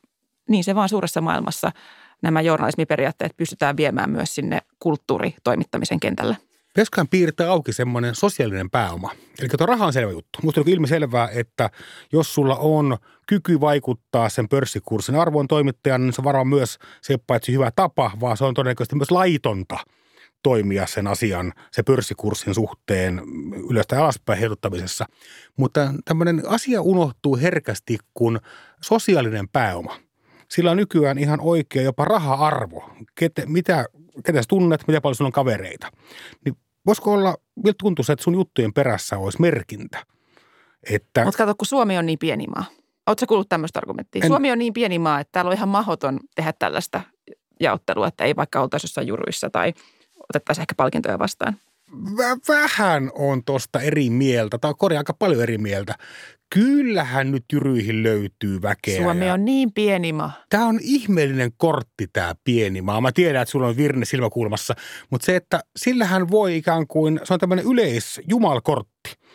niin 0.49 0.63
se 0.63 0.75
vaan 0.75 0.89
suuressa 0.89 1.21
maailmassa 1.21 1.71
nämä 2.23 2.41
journalismiperiaatteet 2.41 3.37
pystytään 3.37 3.77
viemään 3.77 4.09
myös 4.09 4.35
sinne 4.35 4.59
kulttuuritoimittamisen 4.79 5.99
kentälle. 5.99 6.37
Pitäisiköhän 6.67 7.07
piirtää 7.07 7.51
auki 7.51 7.73
semmoinen 7.73 8.15
sosiaalinen 8.15 8.69
pääoma. 8.69 9.11
Eli 9.39 9.49
tuo 9.49 9.67
raha 9.67 9.85
on 9.85 9.93
selvä 9.93 10.11
juttu. 10.11 10.39
Musta 10.43 10.61
on 10.61 10.69
ilmi 10.69 10.87
selvää, 10.87 11.29
että 11.33 11.69
jos 12.11 12.33
sulla 12.33 12.55
on 12.55 12.97
kyky 13.27 13.61
vaikuttaa 13.61 14.29
sen 14.29 14.49
pörssikurssin 14.49 15.15
arvoon 15.15 15.47
toimittajan, 15.47 16.01
niin 16.01 16.13
se 16.13 16.23
varmaan 16.23 16.47
myös 16.47 16.77
se 17.01 17.17
paitsi 17.27 17.53
hyvä 17.53 17.71
tapa, 17.75 18.11
vaan 18.19 18.37
se 18.37 18.45
on 18.45 18.53
todennäköisesti 18.53 18.95
myös 18.95 19.11
laitonta 19.11 19.77
toimia 20.43 20.87
sen 20.87 21.07
asian, 21.07 21.53
se 21.71 21.83
pörssikurssin 21.83 22.55
suhteen 22.55 23.21
ylös 23.69 23.87
tai 23.87 23.99
alaspäin 23.99 24.39
heiluttamisessa. 24.39 25.05
Mutta 25.57 25.93
tämmöinen 26.05 26.43
asia 26.47 26.81
unohtuu 26.81 27.37
herkästi, 27.37 27.97
kun 28.13 28.39
sosiaalinen 28.81 29.49
pääoma. 29.49 29.99
Sillä 30.55 30.71
on 30.71 30.77
nykyään 30.77 31.17
ihan 31.17 31.39
oikea 31.41 31.81
jopa 31.81 32.05
raha-arvo. 32.05 32.89
Kete, 33.15 33.43
mitä, 33.45 33.85
ketä 34.25 34.41
sä 34.41 34.45
tunnet, 34.47 34.83
mitä 34.87 35.01
paljon 35.01 35.15
sulla 35.15 35.27
on 35.27 35.31
kavereita. 35.31 35.91
Niin 36.45 36.55
voisiko 36.85 37.13
olla, 37.13 37.37
miltä 37.55 37.75
tuntuu 37.79 38.05
että 38.09 38.23
sun 38.23 38.33
juttujen 38.33 38.73
perässä 38.73 39.17
olisi 39.17 39.41
merkintä? 39.41 40.05
Että, 40.89 41.25
Mutta 41.25 41.37
kato, 41.37 41.55
kun 41.55 41.65
Suomi 41.67 41.97
on 41.97 42.05
niin 42.05 42.19
pieni 42.19 42.47
maa. 42.47 42.65
Oletko 43.07 43.25
kuullut 43.27 43.49
tämmöistä 43.49 43.79
argumenttia? 43.79 44.21
En- 44.23 44.27
Suomi 44.27 44.51
on 44.51 44.59
niin 44.59 44.73
pieni 44.73 44.99
maa, 44.99 45.19
että 45.19 45.31
täällä 45.31 45.49
on 45.49 45.55
ihan 45.55 45.69
mahdoton 45.69 46.19
tehdä 46.35 46.53
tällaista 46.59 47.01
jaottelua, 47.59 48.07
että 48.07 48.23
ei 48.23 48.35
vaikka 48.35 48.61
oltaisi 48.61 48.85
jossain 48.85 49.07
juruissa 49.07 49.49
tai 49.49 49.73
otettaisiin 50.29 50.61
ehkä 50.61 50.75
palkintoja 50.77 51.19
vastaan. 51.19 51.55
vä- 51.91 52.39
vähän 52.47 53.11
on 53.15 53.43
tosta 53.43 53.79
eri 53.81 54.09
mieltä, 54.09 54.57
tai 54.57 54.73
korjaa 54.77 54.99
aika 54.99 55.13
paljon 55.13 55.41
eri 55.43 55.57
mieltä. 55.57 55.95
Kyllähän 56.53 57.31
nyt 57.31 57.45
jyryihin 57.53 58.03
löytyy 58.03 58.61
väkeä. 58.61 58.97
Suomi 58.97 59.31
on 59.31 59.45
niin 59.45 59.73
pieni 59.73 60.13
maa. 60.13 60.31
Tämä 60.49 60.65
on 60.65 60.79
ihmeellinen 60.81 61.51
kortti 61.57 62.07
tämä 62.13 62.33
pieni 62.43 62.81
maa. 62.81 63.01
Mä 63.01 63.11
tiedän, 63.11 63.41
että 63.41 63.51
sulla 63.51 63.67
on 63.67 63.77
virne 63.77 64.05
silmäkulmassa, 64.05 64.73
mutta 65.09 65.25
se, 65.25 65.35
että 65.35 65.59
sillähän 65.75 66.31
voi 66.31 66.57
ikään 66.57 66.87
kuin, 66.87 67.19
se 67.23 67.33
on 67.33 67.39
tämmöinen 67.39 67.65
yleisjumalkortti. 67.65 68.93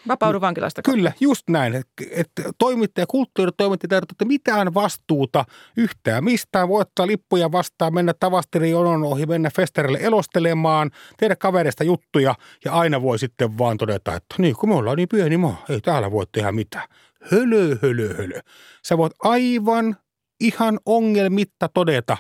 Vapaudu 0.09 0.41
vankilasta. 0.41 0.83
Kyllä, 0.83 1.13
just 1.21 1.49
näin. 1.51 1.75
Että 1.75 2.05
et 2.11 2.31
toimittaja, 2.59 3.07
kulttuuritoimittaja 3.07 3.89
tarvitse 3.89 4.25
mitään 4.25 4.75
vastuuta 4.75 5.45
yhtään 5.77 6.25
mistään. 6.25 6.69
Voi 6.69 6.81
ottaa 6.81 7.07
lippuja 7.07 7.53
vastaan, 7.53 7.95
mennä 7.95 8.15
tavasteliin 8.21 8.73
jonon 8.73 9.05
ohi, 9.05 9.27
mennä 9.27 9.51
festarille 9.57 9.99
elostelemaan, 10.03 10.91
tehdä 11.17 11.37
kavereista 11.37 11.85
juttuja 11.85 12.35
ja 12.65 12.73
aina 12.73 13.03
voi 13.03 13.19
sitten 13.19 13.59
vaan 13.59 13.77
todeta, 13.77 14.15
että 14.15 14.35
niin 14.39 14.57
kun 14.57 14.69
me 14.69 14.75
ollaan 14.75 14.97
niin 14.97 15.09
pieni 15.09 15.37
maa, 15.37 15.65
ei 15.69 15.81
täällä 15.81 16.11
voi 16.11 16.27
tehdä 16.33 16.53
mitään. 16.53 16.89
Hölö, 17.33 17.77
hölö, 17.83 18.15
hölö. 18.15 18.41
Sä 18.85 18.99
voit 18.99 19.13
aivan 19.23 19.97
ihan 20.41 20.79
ongelmitta 20.87 21.69
todeta, 21.75 22.17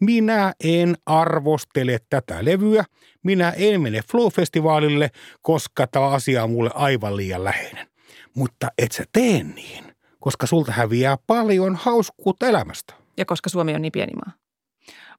minä 0.00 0.52
en 0.64 0.96
arvostele 1.06 1.98
tätä 2.10 2.44
levyä, 2.44 2.84
minä 3.22 3.50
en 3.50 3.80
mene 3.80 4.00
Flow-festivaalille, 4.00 5.10
koska 5.42 5.86
tämä 5.86 6.06
asia 6.06 6.44
on 6.44 6.50
mulle 6.50 6.70
aivan 6.74 7.16
liian 7.16 7.44
läheinen. 7.44 7.86
Mutta 8.34 8.68
et 8.78 8.92
sä 8.92 9.04
tee 9.12 9.42
niin, 9.42 9.84
koska 10.20 10.46
sulta 10.46 10.72
häviää 10.72 11.16
paljon 11.26 11.76
hauskuutta 11.76 12.46
elämästä. 12.46 12.94
Ja 13.16 13.24
koska 13.24 13.50
Suomi 13.50 13.74
on 13.74 13.82
niin 13.82 13.92
pieni 13.92 14.12
maa. 14.12 14.32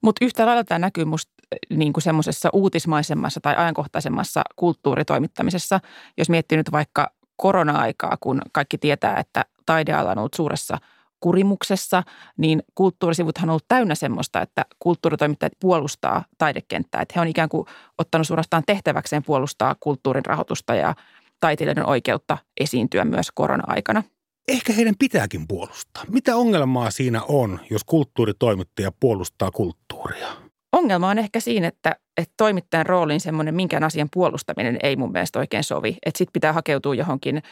Mutta 0.01 0.25
yhtä 0.25 0.45
lailla 0.45 0.63
tämä 0.63 0.79
näkyy 0.79 1.05
musta 1.05 1.31
niin 1.69 1.93
kuin 1.93 2.01
semmoisessa 2.01 2.49
uutismaisemmassa 2.53 3.39
tai 3.41 3.55
ajankohtaisemmassa 3.55 4.41
kulttuuritoimittamisessa. 4.55 5.79
Jos 6.17 6.29
miettii 6.29 6.57
nyt 6.57 6.71
vaikka 6.71 7.11
korona-aikaa, 7.37 8.17
kun 8.19 8.41
kaikki 8.51 8.77
tietää, 8.77 9.17
että 9.17 9.45
taideala 9.65 10.11
on 10.11 10.17
ollut 10.17 10.33
suuressa 10.33 10.77
kurimuksessa, 11.19 12.03
niin 12.37 12.63
kulttuurisivuthan 12.75 13.49
on 13.49 13.51
ollut 13.51 13.67
täynnä 13.67 13.95
semmoista, 13.95 14.41
että 14.41 14.65
kulttuuritoimittajat 14.79 15.53
puolustaa 15.59 16.25
taidekenttää. 16.37 17.01
Että 17.01 17.13
he 17.15 17.21
on 17.21 17.27
ikään 17.27 17.49
kuin 17.49 17.67
ottanut 17.97 18.27
suorastaan 18.27 18.63
tehtäväkseen 18.65 19.23
puolustaa 19.23 19.75
kulttuurin 19.79 20.25
rahoitusta 20.25 20.75
ja 20.75 20.95
taiteilijoiden 21.39 21.89
oikeutta 21.89 22.37
esiintyä 22.59 23.05
myös 23.05 23.31
korona-aikana. 23.33 24.03
Ehkä 24.47 24.73
heidän 24.73 24.95
pitääkin 24.99 25.47
puolustaa. 25.47 26.03
Mitä 26.09 26.35
ongelmaa 26.35 26.91
siinä 26.91 27.21
on, 27.23 27.59
jos 27.69 27.83
kulttuuritoimittaja 27.83 28.91
puolustaa 28.99 29.51
kulttuuria? 29.51 30.27
Ongelma 30.75 31.09
on 31.09 31.19
ehkä 31.19 31.39
siinä, 31.39 31.67
että, 31.67 31.95
että 32.17 32.33
toimittajan 32.37 32.85
rooliin 32.85 33.19
semmoinen 33.19 33.55
minkään 33.55 33.83
asian 33.83 34.09
puolustaminen 34.13 34.79
ei 34.83 34.95
mun 34.95 35.11
mielestä 35.11 35.39
oikein 35.39 35.63
sovi. 35.63 35.97
Että 36.05 36.17
sit 36.17 36.29
pitää 36.33 36.53
hakeutua 36.53 36.95
johonkin 36.95 37.43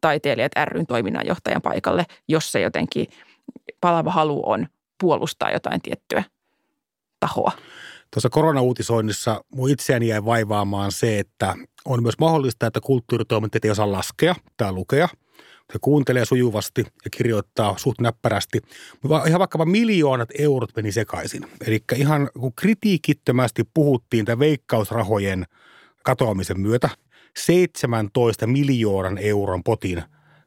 taiteilijat 0.00 0.52
ryn 0.64 0.86
toiminnanjohtajan 0.86 1.62
paikalle, 1.62 2.06
jos 2.28 2.52
se 2.52 2.60
jotenkin 2.60 3.06
palava 3.80 4.10
halu 4.10 4.42
on 4.50 4.66
puolustaa 5.00 5.50
jotain 5.50 5.82
tiettyä 5.82 6.24
tahoa. 7.20 7.52
Tuossa 8.14 8.30
koronauutisoinnissa 8.30 9.44
mun 9.54 9.70
itseäni 9.70 10.08
jäi 10.08 10.24
vaivaamaan 10.24 10.92
se, 10.92 11.18
että 11.18 11.54
on 11.84 12.02
myös 12.02 12.18
mahdollista, 12.18 12.66
että 12.66 12.80
kulttuuritoimittajat 12.80 13.64
ei 13.64 13.70
osaa 13.70 13.92
laskea 13.92 14.34
tai 14.56 14.72
lukea. 14.72 15.08
Se 15.72 15.78
kuuntelee 15.80 16.24
sujuvasti 16.24 16.80
ja 16.80 17.10
kirjoittaa 17.16 17.78
suht 17.78 18.00
näppärästi. 18.00 18.60
Mutta 19.02 19.28
ihan 19.28 19.38
vaikka 19.38 19.64
miljoonat 19.64 20.28
eurot 20.38 20.70
meni 20.76 20.92
sekaisin. 20.92 21.42
Eli 21.66 21.84
ihan 21.96 22.30
kun 22.38 22.52
kritiikittömästi 22.54 23.64
puhuttiin 23.74 24.24
tämän 24.24 24.38
veikkausrahojen 24.38 25.44
katoamisen 26.04 26.60
myötä, 26.60 26.88
17 27.38 28.46
miljoonan 28.46 29.18
euron 29.18 29.64
potin 29.64 30.02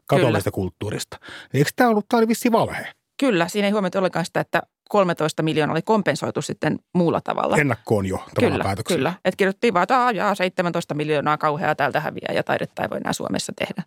katoamista 0.07 0.51
kulttuurista. 0.51 1.17
Eikö 1.53 1.69
tämä 1.75 1.89
ollut, 1.89 2.05
tämä 2.09 2.19
oli 2.19 2.27
vissi 2.27 2.51
valhe? 2.51 2.87
Kyllä, 3.19 3.47
siinä 3.47 3.67
ei 3.67 3.71
huomioitu 3.71 3.97
ollenkaan 3.97 4.25
sitä, 4.25 4.39
että 4.39 4.61
13 4.89 5.43
miljoonaa 5.43 5.73
oli 5.73 5.81
kompensoitu 5.81 6.41
sitten 6.41 6.79
muulla 6.93 7.21
tavalla. 7.21 7.57
Ennakkoon 7.57 8.05
jo 8.05 8.17
tavallaan 8.17 8.51
Kyllä, 8.51 8.63
päätöksellä. 8.63 8.97
kyllä. 8.97 9.13
Että 9.25 9.37
kirjoittiin 9.37 9.73
vaan, 9.73 9.83
että 9.83 10.03
"Aa, 10.03 10.11
jaa, 10.11 10.35
17 10.35 10.93
miljoonaa 10.93 11.37
kauheaa 11.37 11.75
täältä 11.75 11.99
häviää 11.99 12.33
ja 12.33 12.43
taidetta 12.43 12.81
ei 12.83 12.89
voi 12.89 12.97
enää 12.97 13.13
Suomessa 13.13 13.53
tehdä. 13.59 13.83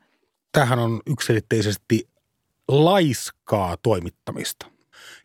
Tämähän 0.57 0.79
on 0.79 1.01
yksilitteisesti 1.07 2.09
laiskaa 2.69 3.77
toimittamista. 3.83 4.67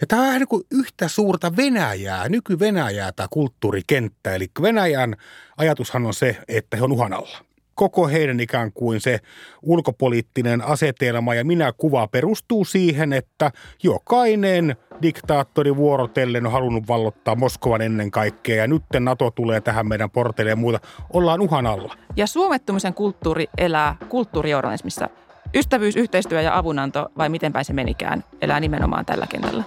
Ja 0.02 0.08
tämä 0.08 0.22
on 0.22 0.28
vähän 0.28 0.40
niin 0.40 0.48
kuin 0.48 0.64
yhtä 0.72 1.08
suurta 1.08 1.56
Venäjää, 1.58 2.30
nyky-Venäjää 2.30 3.12
tämä 3.12 3.28
kulttuurikenttä. 3.30 4.36
Eli 4.36 4.48
Venäjän 4.62 5.16
ajatushan 5.58 6.06
on 6.06 6.14
se, 6.14 6.38
että 6.48 6.78
he 6.78 6.84
on 6.84 6.92
uhan 6.92 7.14
alla. 7.14 7.38
Koko 7.76 8.08
heidän 8.08 8.40
ikään 8.40 8.72
kuin 8.74 9.02
se 9.02 9.20
ulkopoliittinen 9.62 10.62
asetelma 10.62 11.36
ja 11.36 11.46
minä 11.46 11.74
kuva 11.78 12.08
perustuu 12.08 12.66
siihen, 12.66 13.14
että 13.14 13.52
jokainen 13.84 14.76
diktaattori 15.02 15.76
vuorotellen 15.76 16.46
on 16.46 16.52
halunnut 16.52 16.88
vallottaa 16.88 17.36
Moskovan 17.36 17.82
ennen 17.82 18.12
kaikkea 18.12 18.56
ja 18.56 18.68
nyt 18.68 18.84
NATO 19.00 19.32
tulee 19.32 19.62
tähän 19.62 19.88
meidän 19.88 20.10
porteille 20.10 20.50
ja 20.50 20.56
muuta. 20.56 20.80
Ollaan 21.14 21.42
uhan 21.42 21.66
alla. 21.66 21.96
Ja 22.16 22.28
suomettumisen 22.28 22.94
kulttuuri 22.94 23.48
elää 23.58 23.96
kulttuurijournalismissa. 24.10 25.10
Ystävyys, 25.55 25.96
yhteistyö 25.96 26.41
ja 26.41 26.58
avunanto, 26.58 27.10
vai 27.17 27.29
miten 27.29 27.53
päin 27.53 27.65
se 27.65 27.74
menikään, 27.74 28.24
elää 28.41 28.60
nimenomaan 28.60 29.05
tällä 29.05 29.27
kentällä. 29.27 29.63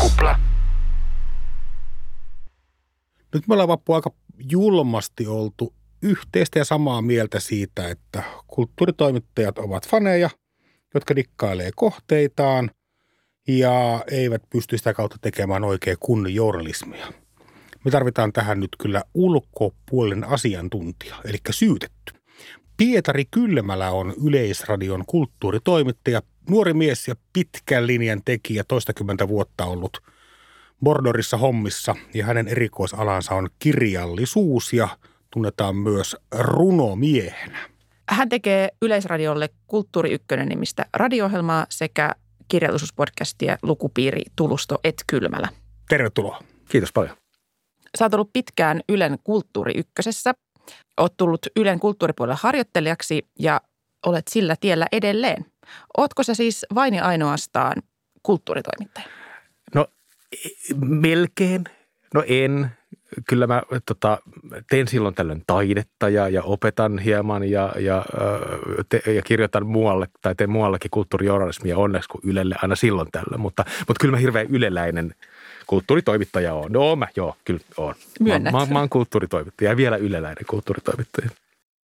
Kupla. 0.00 0.38
Nyt 3.34 3.48
me 3.48 3.52
ollaan 3.54 3.68
vappu 3.68 3.92
aika 3.92 4.10
julmasti 4.50 5.26
oltu 5.26 5.74
yhteistä 6.02 6.58
ja 6.58 6.64
samaa 6.64 7.02
mieltä 7.02 7.40
siitä, 7.40 7.88
että 7.88 8.22
kulttuuritoimittajat 8.46 9.58
ovat 9.58 9.88
faneja, 9.88 10.30
jotka 10.94 11.16
dikkailee 11.16 11.70
kohteitaan 11.76 12.70
ja 13.48 14.04
eivät 14.10 14.42
pysty 14.50 14.78
sitä 14.78 14.94
kautta 14.94 15.16
tekemään 15.20 15.64
oikein 15.64 15.96
kunnon 16.00 16.34
journalismia. 16.34 17.21
Me 17.84 17.90
tarvitaan 17.90 18.32
tähän 18.32 18.60
nyt 18.60 18.70
kyllä 18.78 19.02
ulkopuolinen 19.14 20.24
asiantuntija, 20.24 21.16
eli 21.24 21.38
syytetty. 21.50 22.12
Pietari 22.76 23.24
Kylmälä 23.30 23.90
on 23.90 24.14
Yleisradion 24.26 25.04
kulttuuritoimittaja, 25.06 26.22
nuori 26.50 26.74
mies 26.74 27.08
ja 27.08 27.14
pitkän 27.32 27.86
linjan 27.86 28.22
tekijä, 28.24 28.64
toistakymmentä 28.64 29.28
vuotta 29.28 29.64
ollut 29.64 30.02
Bordorissa 30.84 31.36
hommissa 31.36 31.94
ja 32.14 32.24
hänen 32.26 32.48
erikoisalansa 32.48 33.34
on 33.34 33.48
kirjallisuus 33.58 34.72
ja 34.72 34.88
tunnetaan 35.30 35.76
myös 35.76 36.16
runomiehenä. 36.38 37.58
Hän 38.08 38.28
tekee 38.28 38.68
Yleisradiolle 38.82 39.48
Kulttuuri 39.66 40.12
Ykkönen 40.12 40.48
nimistä 40.48 40.86
radio-ohjelmaa 40.94 41.66
sekä 41.68 42.14
kirjallisuuspodcastia 42.48 43.58
Lukupiiri 43.62 44.22
Tulusto 44.36 44.78
et 44.84 45.04
Kylmälä. 45.06 45.48
Tervetuloa. 45.88 46.40
Kiitos 46.68 46.92
paljon. 46.92 47.21
Sä 47.98 48.04
oot 48.04 48.14
ollut 48.14 48.32
pitkään 48.32 48.80
Ylen 48.88 49.18
Kulttuuri 49.24 49.72
Ykkösessä. 49.76 50.32
Oot 51.00 51.16
tullut 51.16 51.46
Ylen 51.56 51.80
kulttuuripuolella 51.80 52.38
harjoittelijaksi 52.42 53.26
ja 53.38 53.60
olet 54.06 54.28
sillä 54.28 54.56
tiellä 54.60 54.86
edelleen. 54.92 55.46
Ootko 55.96 56.22
sä 56.22 56.34
siis 56.34 56.66
vain 56.74 57.02
ainoastaan 57.02 57.82
kulttuuritoimittaja? 58.22 59.06
No 59.74 59.86
melkein. 60.80 61.64
No 62.14 62.24
en. 62.26 62.70
Kyllä 63.28 63.46
mä 63.46 63.62
tota, 63.86 64.18
teen 64.70 64.88
silloin 64.88 65.14
tällöin 65.14 65.42
taidetta 65.46 66.08
ja, 66.08 66.28
ja 66.28 66.42
opetan 66.42 66.98
hieman 66.98 67.50
ja, 67.50 67.72
ja, 67.78 68.04
te, 68.88 69.02
ja 69.12 69.22
kirjoitan 69.22 69.66
muualle 69.66 70.08
tai 70.22 70.34
teen 70.34 70.50
muuallekin 70.50 70.90
kulttuurijournalismia 70.90 71.78
onneksi 71.78 72.08
kuin 72.08 72.22
Ylelle 72.24 72.54
aina 72.62 72.76
silloin 72.76 73.08
tällöin. 73.12 73.40
Mutta, 73.40 73.64
mutta 73.88 74.00
kyllä 74.00 74.12
mä 74.12 74.18
hirveän 74.18 74.46
yleläinen 74.46 75.14
kulttuuritoimittaja 75.66 76.54
on. 76.54 76.72
No 76.72 76.96
mä, 76.96 77.06
joo, 77.16 77.36
kyllä. 77.44 77.60
Myönnät. 78.20 78.52
Mä, 78.52 78.58
mä, 78.58 78.66
mä 78.66 78.78
oon 78.78 78.88
kulttuuritoimittaja 78.88 79.70
ja 79.70 79.76
vielä 79.76 79.96
yleläinen 79.96 80.46
kulttuuritoimittaja. 80.46 81.30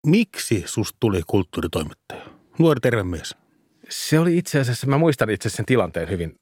Miksi 0.06 0.64
susta 0.66 0.98
tuli 1.00 1.22
kulttuuritoimittaja? 1.28 2.22
Nuori 2.58 2.80
terve 2.80 3.04
mies. 3.04 3.36
Se 3.90 4.20
oli 4.20 4.38
itse 4.38 4.60
asiassa, 4.60 4.88
mä 4.88 4.98
muistan 4.98 5.30
itse 5.30 5.50
sen 5.50 5.66
tilanteen 5.66 6.10
hyvin 6.10 6.36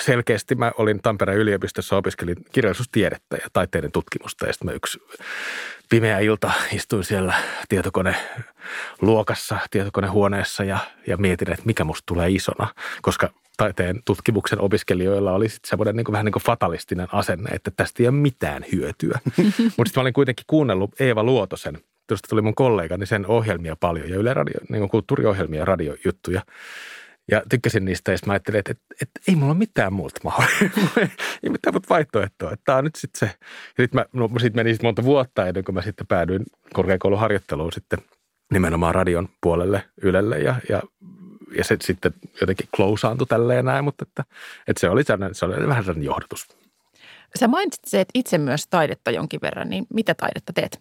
selkeästi. 0.00 0.54
Mä 0.54 0.72
olin 0.78 1.02
Tampereen 1.02 1.38
yliopistossa, 1.38 1.96
opiskelin 1.96 2.36
kirjallisuustiedettä 2.52 3.36
ja 3.36 3.48
taiteiden 3.52 3.92
tutkimusta. 3.92 4.46
Ja 4.46 4.52
sitten 4.52 4.66
mä 4.66 4.72
yksi 4.72 4.98
pimeä 5.88 6.18
ilta 6.18 6.52
istuin 6.72 7.04
siellä 7.04 7.34
tietokone 7.68 8.16
luokassa, 9.00 9.58
tietokonehuoneessa 9.70 10.64
ja, 10.64 10.78
ja 11.06 11.16
mietin, 11.16 11.52
että 11.52 11.66
mikä 11.66 11.84
musta 11.84 12.02
tulee 12.06 12.30
isona. 12.30 12.68
Koska 13.02 13.30
taiteen 13.56 14.00
tutkimuksen 14.04 14.60
opiskelijoilla 14.60 15.32
oli 15.32 15.48
sitten 15.48 15.68
semmoinen 15.68 15.96
niin 15.96 16.12
vähän 16.12 16.24
niin 16.24 16.32
kuin 16.32 16.42
fatalistinen 16.42 17.08
asenne, 17.12 17.50
että 17.50 17.70
tästä 17.76 18.02
ei 18.02 18.08
ole 18.08 18.16
mitään 18.16 18.64
hyötyä. 18.72 19.18
Mutta 19.76 19.88
sitten 19.88 19.90
mä 19.96 20.00
olin 20.00 20.12
kuitenkin 20.12 20.44
kuunnellut 20.46 21.00
Eeva 21.00 21.24
Luotosen– 21.24 21.78
tuosta 22.12 22.28
tuli 22.28 22.42
mun 22.42 22.54
kollega, 22.54 22.96
niin 22.96 23.06
sen 23.06 23.26
ohjelmia 23.26 23.76
paljon 23.76 24.10
ja 24.10 24.16
Yle 24.16 24.34
Radio, 24.34 24.60
niin 24.68 24.80
kuin 24.80 24.90
kulttuuriohjelmia 24.90 25.60
ja 25.60 25.64
radiojuttuja. 25.64 26.42
Ja 27.30 27.42
tykkäsin 27.48 27.84
niistä 27.84 28.12
ja 28.12 28.18
mä 28.26 28.32
ajattelin, 28.32 28.58
että, 28.58 28.72
että, 28.72 28.84
että 29.02 29.20
ei 29.28 29.36
mulla 29.36 29.52
ole 29.52 29.58
mitään 29.58 29.92
muuta 29.92 30.20
mahdollista. 30.24 30.80
ei 31.42 31.50
mitään 31.50 31.74
muuta 31.74 31.88
vaihtoehtoa. 31.90 32.52
Että 32.52 32.64
tämä 32.64 32.78
on 32.78 32.84
nyt 32.84 32.94
sitten 32.96 33.18
se. 33.18 33.34
Ja 33.78 33.84
sitten 33.84 34.04
no, 34.12 34.30
sit 34.40 34.54
meni 34.54 34.72
sit 34.72 34.82
monta 34.82 35.04
vuotta 35.04 35.46
ennen 35.46 35.64
kuin 35.64 35.74
mä 35.74 35.82
sitten 35.82 36.06
päädyin 36.06 36.42
korkeakouluharjoitteluun 36.72 37.72
sitten 37.72 37.98
nimenomaan 38.52 38.94
radion 38.94 39.28
puolelle 39.40 39.84
Ylelle 40.02 40.38
ja, 40.38 40.54
ja 40.68 40.82
ja 41.56 41.64
se 41.64 41.76
sitten 41.80 42.14
jotenkin 42.40 42.68
klousaantui 42.76 43.26
tälleen 43.26 43.64
näin, 43.64 43.84
mutta 43.84 44.04
että, 44.08 44.24
että 44.68 44.80
se, 44.80 44.88
oli 44.88 45.04
sellainen, 45.04 45.34
se 45.34 45.44
oli 45.44 45.68
vähän 45.68 45.84
sellainen 45.84 46.06
johdatus. 46.06 46.48
Sä 47.38 47.48
mainitsit 47.48 47.84
se, 47.84 48.00
että 48.00 48.10
itse 48.14 48.38
myös 48.38 48.66
taidetta 48.66 49.10
jonkin 49.10 49.40
verran, 49.42 49.68
niin 49.68 49.86
mitä 49.94 50.14
taidetta 50.14 50.52
teet? 50.52 50.80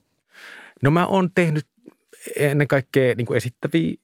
No 0.82 0.92
mä 0.92 1.06
oon 1.08 1.30
tehnyt 1.36 1.68
ennen 2.36 2.68
kaikkea 2.68 3.16
niin 3.16 3.28
kuin 3.28 3.38
esittäviä 3.38 3.96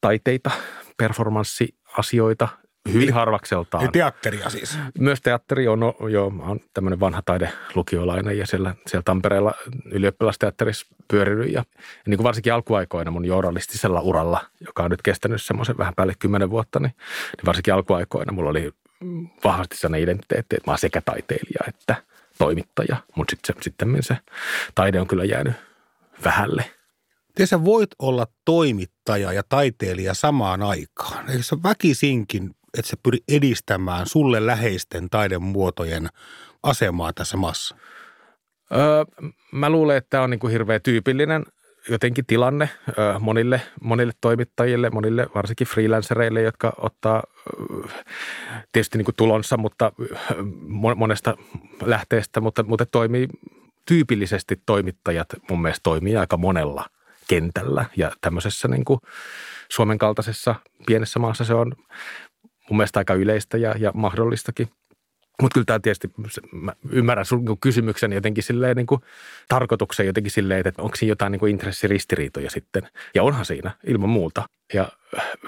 taiteita, 0.00 0.50
performanssiasioita, 0.96 2.48
hyvin 2.92 3.14
harvakseltaan. 3.14 3.84
Ja 3.84 3.90
teatteria 3.92 4.50
siis. 4.50 4.78
Myös 4.98 5.20
teatteri 5.20 5.68
on, 5.68 5.80
no, 5.80 5.96
joo, 6.10 6.30
mä 6.30 6.42
oon 6.42 6.60
tämmöinen 6.74 7.00
vanha 7.00 7.22
taidelukiolainen 7.22 8.38
ja 8.38 8.46
siellä, 8.46 8.74
siellä 8.86 9.02
Tampereella 9.02 9.54
ylioppilasteatterissa 9.84 10.86
pyörinyt 11.08 11.52
ja, 11.52 11.64
ja 11.78 12.02
niin 12.06 12.16
kuin 12.16 12.24
varsinkin 12.24 12.52
alkuaikoina 12.54 13.10
mun 13.10 13.24
journalistisella 13.24 14.00
uralla, 14.00 14.40
joka 14.66 14.82
on 14.82 14.90
nyt 14.90 15.02
kestänyt 15.02 15.42
semmoisen 15.42 15.78
vähän 15.78 15.94
päälle 15.94 16.14
kymmenen 16.18 16.50
vuotta, 16.50 16.80
niin, 16.80 16.94
niin 17.36 17.46
varsinkin 17.46 17.74
alkuaikoina 17.74 18.32
mulla 18.32 18.50
oli 18.50 18.72
vahvasti 19.44 19.76
sellainen 19.76 20.04
identiteetti, 20.04 20.56
että 20.56 20.70
mä 20.70 20.72
oon 20.72 20.78
sekä 20.78 21.00
taiteilija 21.00 21.60
että 21.68 21.96
toimittaja, 22.38 22.96
mutta 23.16 23.30
sitten 23.30 23.56
se, 23.56 23.62
sitten 23.62 24.02
se 24.02 24.16
taide 24.74 25.00
on 25.00 25.06
kyllä 25.06 25.24
jäänyt 25.24 25.54
vähälle. 26.24 26.70
Te 27.34 27.46
sä 27.46 27.64
voit 27.64 27.90
olla 27.98 28.26
toimittaja 28.44 29.32
ja 29.32 29.42
taiteilija 29.48 30.14
samaan 30.14 30.62
aikaan. 30.62 31.30
Eikö 31.30 31.42
se 31.42 31.56
väkisinkin, 31.62 32.50
että 32.78 32.90
se 32.90 32.96
pyri 33.02 33.18
edistämään 33.28 34.06
sulle 34.06 34.46
läheisten 34.46 35.10
taidemuotojen 35.10 36.08
asemaa 36.62 37.12
tässä 37.12 37.36
maassa? 37.36 37.76
Öö, 38.72 39.04
mä 39.52 39.70
luulen, 39.70 39.96
että 39.96 40.10
tämä 40.10 40.22
on 40.22 40.30
niin 40.30 40.40
kuin 40.40 40.52
hirveän 40.52 40.82
tyypillinen 40.82 41.44
jotenkin 41.88 42.26
tilanne 42.26 42.68
öö, 42.98 43.18
monille, 43.18 43.60
monille 43.80 44.12
toimittajille, 44.20 44.90
monille 44.90 45.26
varsinkin 45.34 45.66
freelancereille, 45.66 46.42
jotka 46.42 46.72
ottaa 46.76 47.22
öö, 47.60 47.88
tietysti 48.72 48.98
niin 48.98 49.04
kuin 49.04 49.16
tulonsa 49.16 49.56
mutta 49.56 49.92
öö, 50.00 50.42
monesta 50.96 51.36
lähteestä, 51.82 52.40
mutta, 52.40 52.62
mutta 52.62 52.86
toimii 52.86 53.28
tyypillisesti 53.86 54.62
toimittajat 54.66 55.28
mun 55.50 55.62
mielestä 55.62 55.82
toimii 55.82 56.16
aika 56.16 56.36
monella 56.36 56.86
kentällä 57.28 57.84
ja 57.96 58.12
tämmöisessä 58.20 58.68
niin 58.68 58.84
kuin 58.84 59.00
Suomen 59.68 59.98
kaltaisessa 59.98 60.54
pienessä 60.86 61.18
maassa 61.18 61.44
se 61.44 61.54
on 61.54 61.72
mun 62.70 62.76
mielestä 62.76 63.00
aika 63.00 63.14
yleistä 63.14 63.58
ja, 63.58 63.74
ja 63.78 63.90
mahdollistakin. 63.94 64.68
Mutta 65.42 65.54
kyllä 65.54 65.64
tämä 65.64 65.78
tietysti, 65.78 66.10
mä 66.52 66.72
ymmärrän 66.90 67.26
sun 67.26 67.58
kysymyksen 67.60 68.12
jotenkin 68.12 68.44
silleen 68.44 68.76
niin 68.76 68.86
kuin 68.86 69.00
tarkoituksen 69.48 70.06
jotenkin 70.06 70.32
silleen, 70.32 70.68
että 70.68 70.82
onko 70.82 70.96
siinä 70.96 71.10
jotain 71.10 71.32
niin 71.32 71.40
kuin 71.40 71.50
intressiristiriitoja 71.50 72.50
sitten. 72.50 72.88
Ja 73.14 73.22
onhan 73.22 73.44
siinä 73.44 73.70
ilman 73.86 74.08
muuta. 74.08 74.48
Ja 74.74 74.88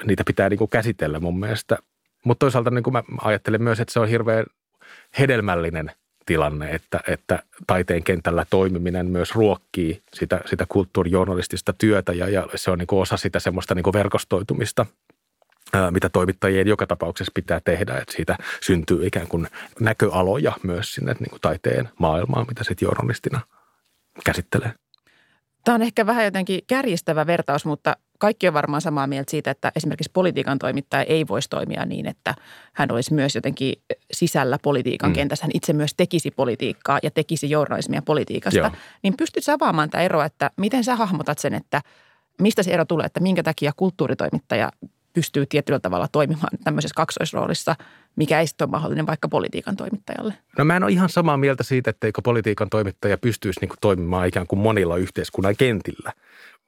niitä 0.05 0.23
pitää 0.27 0.49
niin 0.49 0.59
kuin 0.59 0.71
käsitellä 0.71 1.21
mun 1.21 1.41
mielestä. 1.41 1.79
Mutta 2.25 2.45
toisaalta 2.45 2.71
niin 2.71 2.83
kuin 2.83 2.93
mä 2.93 3.03
ajattelen 3.23 3.63
myös, 3.63 3.81
että 3.81 3.93
se 3.93 4.01
on 4.01 4.09
hirveän 4.09 4.45
hedelmällinen 5.19 5.93
tilanne, 6.27 6.71
että, 6.71 7.01
että 7.09 7.43
taiteen 7.67 8.03
kentällä 8.03 8.47
toimiminen 8.51 9.07
myös 9.07 9.35
ruokkii 9.35 10.03
sitä, 10.15 10.41
sitä 10.47 10.67
kulttuurijournalistista 10.69 11.73
työtä 11.73 12.13
ja, 12.13 12.29
ja 12.29 12.47
se 12.55 12.71
on 12.71 12.79
niin 12.79 12.87
kuin 12.87 13.01
osa 13.01 13.17
sitä 13.17 13.41
semmoista 13.41 13.75
niin 13.75 13.83
kuin 13.83 13.95
verkostoitumista, 13.95 14.87
mitä 15.91 16.09
toimittajien 16.09 16.67
joka 16.67 16.87
tapauksessa 16.87 17.33
pitää 17.35 17.61
tehdä, 17.65 17.99
että 17.99 18.13
siitä 18.17 18.37
syntyy 18.63 19.07
ikään 19.07 19.29
kuin 19.29 19.47
näköaloja 19.81 20.53
myös 20.63 20.95
sinne 20.95 21.13
niin 21.13 21.31
kuin 21.31 21.41
taiteen 21.41 21.89
maailmaan, 21.99 22.47
mitä 22.49 22.65
sitten 22.65 22.87
journalistina 22.87 23.41
käsittelee. 24.25 24.73
Tämä 25.65 25.75
on 25.75 25.83
ehkä 25.83 26.07
vähän 26.07 26.25
jotenkin 26.25 26.61
kärjistävä 26.67 27.27
vertaus, 27.27 27.65
mutta 27.65 27.97
kaikki 28.19 28.49
on 28.49 28.55
varmaan 28.55 28.81
samaa 28.81 29.07
mieltä 29.07 29.31
siitä, 29.31 29.51
että 29.51 29.73
esimerkiksi 29.77 30.11
politiikan 30.13 30.59
toimittaja 30.59 31.03
ei 31.03 31.29
voisi 31.29 31.49
toimia 31.49 31.85
niin, 31.85 32.07
että 32.07 32.35
hän 32.73 32.93
olisi 32.93 33.15
myös 33.15 33.35
jotenkin 33.35 33.75
sisällä 34.13 34.59
politiikan 34.63 35.11
mm. 35.11 35.15
kentässä. 35.15 35.45
Hän 35.45 35.51
itse 35.55 35.73
myös 35.73 35.95
tekisi 35.97 36.31
politiikkaa 36.31 36.99
ja 37.03 37.11
tekisi 37.11 37.51
journalismia 37.51 38.03
politiikasta. 38.03 38.59
Joo. 38.59 38.71
Niin 39.03 39.15
pystyt 39.17 39.49
avaamaan 39.49 39.91
tämä 39.91 40.05
ero, 40.05 40.23
että 40.23 40.51
miten 40.57 40.85
sä 40.85 40.97
hahmotat 40.97 41.39
sen, 41.39 41.55
että 41.55 41.81
mistä 42.41 42.63
se 42.63 42.71
ero 42.71 42.85
tulee, 42.85 43.07
että 43.07 43.21
minkä 43.21 43.43
takia 43.43 43.73
kulttuuritoimittaja 43.77 44.71
pystyy 45.13 45.47
tietyllä 45.47 45.81
tavalla 45.81 46.09
toimimaan 46.13 46.59
tämmöisessä 46.65 46.95
kaksoisroolissa, 46.97 47.77
mikä 48.17 48.41
ei 48.41 48.47
sitten 48.47 48.65
ole 48.65 48.71
mahdollinen 48.71 49.07
vaikka 49.07 49.29
politiikan 49.29 49.77
toimittajalle? 49.77 50.35
No 50.59 50.65
mä 50.65 50.77
en 50.77 50.83
ole 50.83 50.93
ihan 50.93 51.09
samaa 51.09 51.37
mieltä 51.37 51.63
siitä, 51.63 51.91
etteikö 51.91 52.23
politiikan 52.25 52.71
toimittaja 52.71 53.19
pystyisi 53.19 53.61
niin 53.61 53.69
kuin 53.69 53.79
toimimaan 53.81 54.29
ikään 54.29 54.47
kuin 54.47 54.61
monilla 54.61 54.97
yhteiskunnan 54.97 55.57
kentillä. 55.57 56.13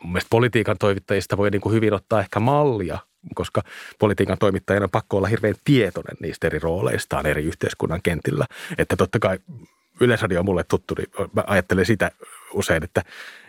Mun 0.03 0.13
mielestä 0.13 0.31
politiikan 0.31 0.79
toimittajista 0.79 1.37
voi 1.37 1.51
niin 1.51 1.61
kuin 1.61 1.75
hyvin 1.75 1.93
ottaa 1.93 2.21
ehkä 2.21 2.41
mallia 2.41 2.99
koska 3.35 3.63
politiikan 3.99 4.39
toimittajana 4.39 4.85
on 4.85 4.91
pakko 4.91 5.17
olla 5.17 5.27
hirveän 5.27 5.55
tietoinen 5.65 6.17
niistä 6.21 6.47
eri 6.47 6.59
rooleistaan 6.59 7.27
eri 7.27 7.45
yhteiskunnan 7.45 8.01
kentillä. 8.03 8.47
Että 8.79 8.97
totta 8.97 9.19
kai 9.19 9.39
Yleisradio 10.01 10.39
on 10.39 10.45
mulle 10.45 10.65
tuttu, 10.65 10.95
niin 10.99 11.29
mä 11.33 11.45
ajattelen 11.47 11.87
sitä 11.87 12.11
usein, 12.53 12.85
että, 12.85 13.03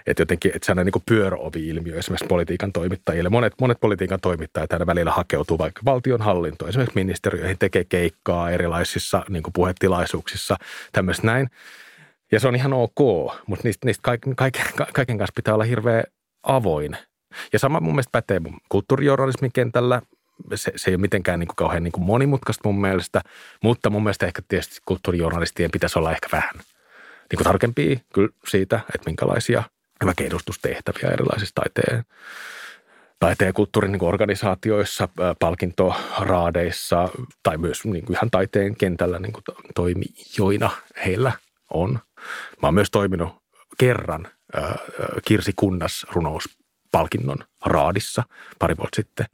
että 0.05 0.21
jotenkin 0.21 0.51
että 0.55 0.65
sellainen 0.65 0.91
niin 0.93 1.03
pyöröovi-ilmiö 1.05 1.97
esimerkiksi 1.97 2.27
politiikan 2.27 2.71
toimittajille. 2.71 3.29
Monet, 3.29 3.53
monet 3.61 3.79
politiikan 3.79 4.19
toimittajat 4.21 4.73
aina 4.73 4.85
välillä 4.85 5.11
hakeutuu 5.11 5.57
vaikka 5.57 5.81
valtionhallintoon, 5.85 6.69
esimerkiksi 6.69 6.95
ministeriöihin, 6.95 7.57
tekee 7.59 7.83
keikkaa 7.83 8.51
erilaisissa 8.51 9.25
niin 9.29 9.43
puhetilaisuuksissa, 9.53 10.57
tämmöistä 10.91 11.27
näin. 11.27 11.49
Ja 12.31 12.39
se 12.39 12.47
on 12.47 12.55
ihan 12.55 12.73
ok, 12.73 12.99
mutta 13.47 13.67
niistä, 13.67 13.85
niistä 13.85 14.01
kaiken, 14.01 14.35
kaiken, 14.35 14.65
kaiken 14.93 15.17
kanssa 15.17 15.33
pitää 15.35 15.53
olla 15.53 15.63
hirveän 15.63 16.03
avoin. 16.43 16.97
Ja 17.53 17.59
sama 17.59 17.79
mun 17.79 17.93
mielestä 17.93 18.11
pätee 18.11 18.39
mun 18.39 18.57
kulttuurijournalismin 18.69 19.51
kentällä. 19.51 20.01
Se, 20.55 20.71
se 20.75 20.91
ei 20.91 20.95
ole 20.95 21.01
mitenkään 21.01 21.39
niin 21.39 21.47
kuin 21.47 21.55
kauhean 21.55 21.83
niin 21.83 21.91
kuin 21.91 22.03
monimutkaista 22.03 22.69
mun 22.69 22.81
mielestä, 22.81 23.21
mutta 23.63 23.89
mun 23.89 24.03
mielestä 24.03 24.25
ehkä 24.25 24.41
tietysti 24.47 24.77
kulttuurijournalistien 24.85 25.71
pitäisi 25.71 25.99
olla 25.99 26.11
ehkä 26.11 26.27
vähän 26.31 26.53
niin 27.31 27.37
kuin 27.37 27.45
tarkempia 27.45 27.99
kyllä 28.13 28.29
siitä, 28.47 28.75
että 28.95 29.09
minkälaisia 29.09 29.63
vaikka 30.05 30.23
edustustehtäviä 30.23 31.09
erilaisissa 31.09 31.55
taiteen, 31.55 32.03
taiteen 33.19 33.49
ja 33.49 33.53
kulttuurin 33.53 33.91
niin 33.91 34.03
organisaatioissa, 34.03 35.09
palkintoraadeissa 35.39 37.09
tai 37.43 37.57
myös 37.57 37.85
niin 37.85 38.05
kuin 38.05 38.15
ihan 38.17 38.31
taiteen 38.31 38.75
kentällä 38.75 39.19
niin 39.19 39.33
kuin 39.33 39.43
toimijoina 39.75 40.71
heillä 41.05 41.31
on. 41.73 41.99
Mä 42.61 42.67
oon 42.67 42.73
myös 42.73 42.91
toiminut 42.91 43.41
kerran 43.77 44.27
äh, 44.57 44.73
Kirsi 45.25 45.53
Kunnas 45.55 46.05
runouspalkinnon 46.11 47.37
raadissa 47.65 48.23
pari 48.59 48.77
vuotta 48.77 48.95
sitten. 48.95 49.25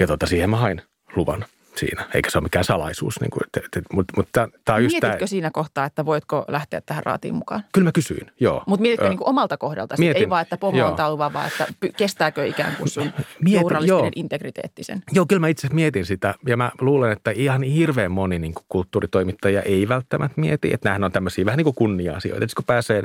Ja 0.00 0.06
tota, 0.06 0.26
siihen 0.26 0.50
mä 0.50 0.56
hain 0.56 0.82
luvan 1.16 1.44
siinä, 1.76 2.06
eikä 2.14 2.30
se 2.30 2.38
ole 2.38 2.42
mikään 2.42 2.64
salaisuus. 2.64 3.20
Niin 3.20 3.30
kuin, 3.30 3.42
et, 3.56 3.76
et, 3.76 3.84
mutta 3.92 4.14
mutta 4.16 4.48
tämä 4.64 4.76
on 4.76 4.82
just 4.82 4.94
Mietitkö 4.94 5.18
tää, 5.18 5.26
siinä 5.26 5.50
kohtaa, 5.50 5.84
että 5.84 6.04
voitko 6.04 6.44
lähteä 6.48 6.80
tähän 6.80 7.02
raatiin 7.02 7.34
mukaan? 7.34 7.64
Kyllä 7.72 7.84
mä 7.84 7.92
kysyin, 7.92 8.32
joo. 8.40 8.62
Mutta 8.66 8.82
mietitkö 8.82 9.06
Ö, 9.06 9.08
niin 9.08 9.18
omalta 9.20 9.56
kohdalta? 9.56 9.94
mietin, 9.98 10.22
Ei 10.22 10.30
vaan, 10.30 10.42
että 10.42 10.56
pomo 10.56 10.86
on 10.86 11.18
vaan 11.18 11.46
että 11.46 11.66
kestääkö 11.96 12.46
ikään 12.46 12.76
kuin 12.76 12.88
sun 12.88 13.04
Mietin, 13.44 13.60
journalistinen 13.60 14.02
joo. 14.02 14.10
integriteetti 14.14 14.84
sen? 14.84 15.02
Joo, 15.12 15.26
kyllä 15.26 15.40
mä 15.40 15.48
itse 15.48 15.68
mietin 15.72 16.06
sitä 16.06 16.34
ja 16.46 16.56
mä 16.56 16.70
luulen, 16.80 17.12
että 17.12 17.30
ihan 17.30 17.62
hirveän 17.62 18.12
moni 18.12 18.38
niin 18.38 18.54
kuin 18.54 18.64
kulttuuritoimittaja 18.68 19.62
ei 19.62 19.88
välttämättä 19.88 20.40
mieti, 20.40 20.72
että 20.72 20.88
nämähän 20.88 21.04
on 21.04 21.12
tämmöisiä 21.12 21.44
vähän 21.44 21.56
niin 21.56 21.64
kuin 21.64 21.74
kunnia-asioita. 21.74 22.44
Että 22.44 22.56
kun 22.56 22.64
pääsee 22.64 23.02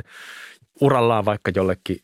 urallaan 0.80 1.24
vaikka 1.24 1.50
jollekin 1.54 1.96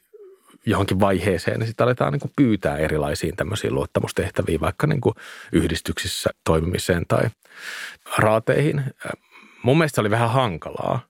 johonkin 0.67 1.01
vaiheeseen, 1.01 1.59
niin 1.59 1.67
sitten 1.67 1.85
aletaan 1.85 2.13
niin 2.13 2.21
kuin 2.21 2.33
pyytää 2.37 2.77
erilaisiin 2.77 3.37
tämmöisiin 3.37 3.75
luottamustehtäviin, 3.75 4.61
vaikka 4.61 4.87
niin 4.87 5.01
kuin 5.01 5.15
yhdistyksissä 5.53 6.31
toimimiseen 6.45 7.05
tai 7.09 7.31
raateihin. 8.19 8.85
Mun 9.63 9.79
mielestä 9.79 9.95
se 9.95 10.01
oli 10.01 10.11
vähän 10.11 10.31
hankalaa, 10.31 11.01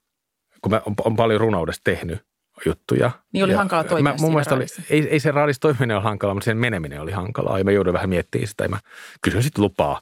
kun 0.60 0.72
mä 0.72 0.80
on, 0.86 0.94
on 1.04 1.16
paljon 1.16 1.40
runoudesta 1.40 1.84
tehnyt 1.84 2.24
juttuja. 2.66 3.10
Niin 3.32 3.44
oli 3.44 3.52
Ja 3.52 3.58
hankala 3.58 3.84
toimia 3.84 4.12
mä, 4.12 4.18
mun 4.20 4.30
mielestä 4.30 4.54
oli, 4.54 4.66
ei, 4.90 5.08
ei 5.08 5.20
se 5.20 5.30
raadissa 5.30 5.60
toimiminen 5.60 5.96
ole 5.96 6.04
hankalaa, 6.04 6.34
mutta 6.34 6.44
sen 6.44 6.56
meneminen 6.56 7.00
oli 7.00 7.12
hankalaa. 7.12 7.58
Ja 7.58 7.64
mä 7.64 7.70
jouduin 7.70 7.94
vähän 7.94 8.08
miettimään 8.08 8.48
sitä 8.48 8.64
ja 8.64 8.68
mä 8.68 8.78
kysyin 9.22 9.42
sitten 9.42 9.64
lupaa 9.64 10.00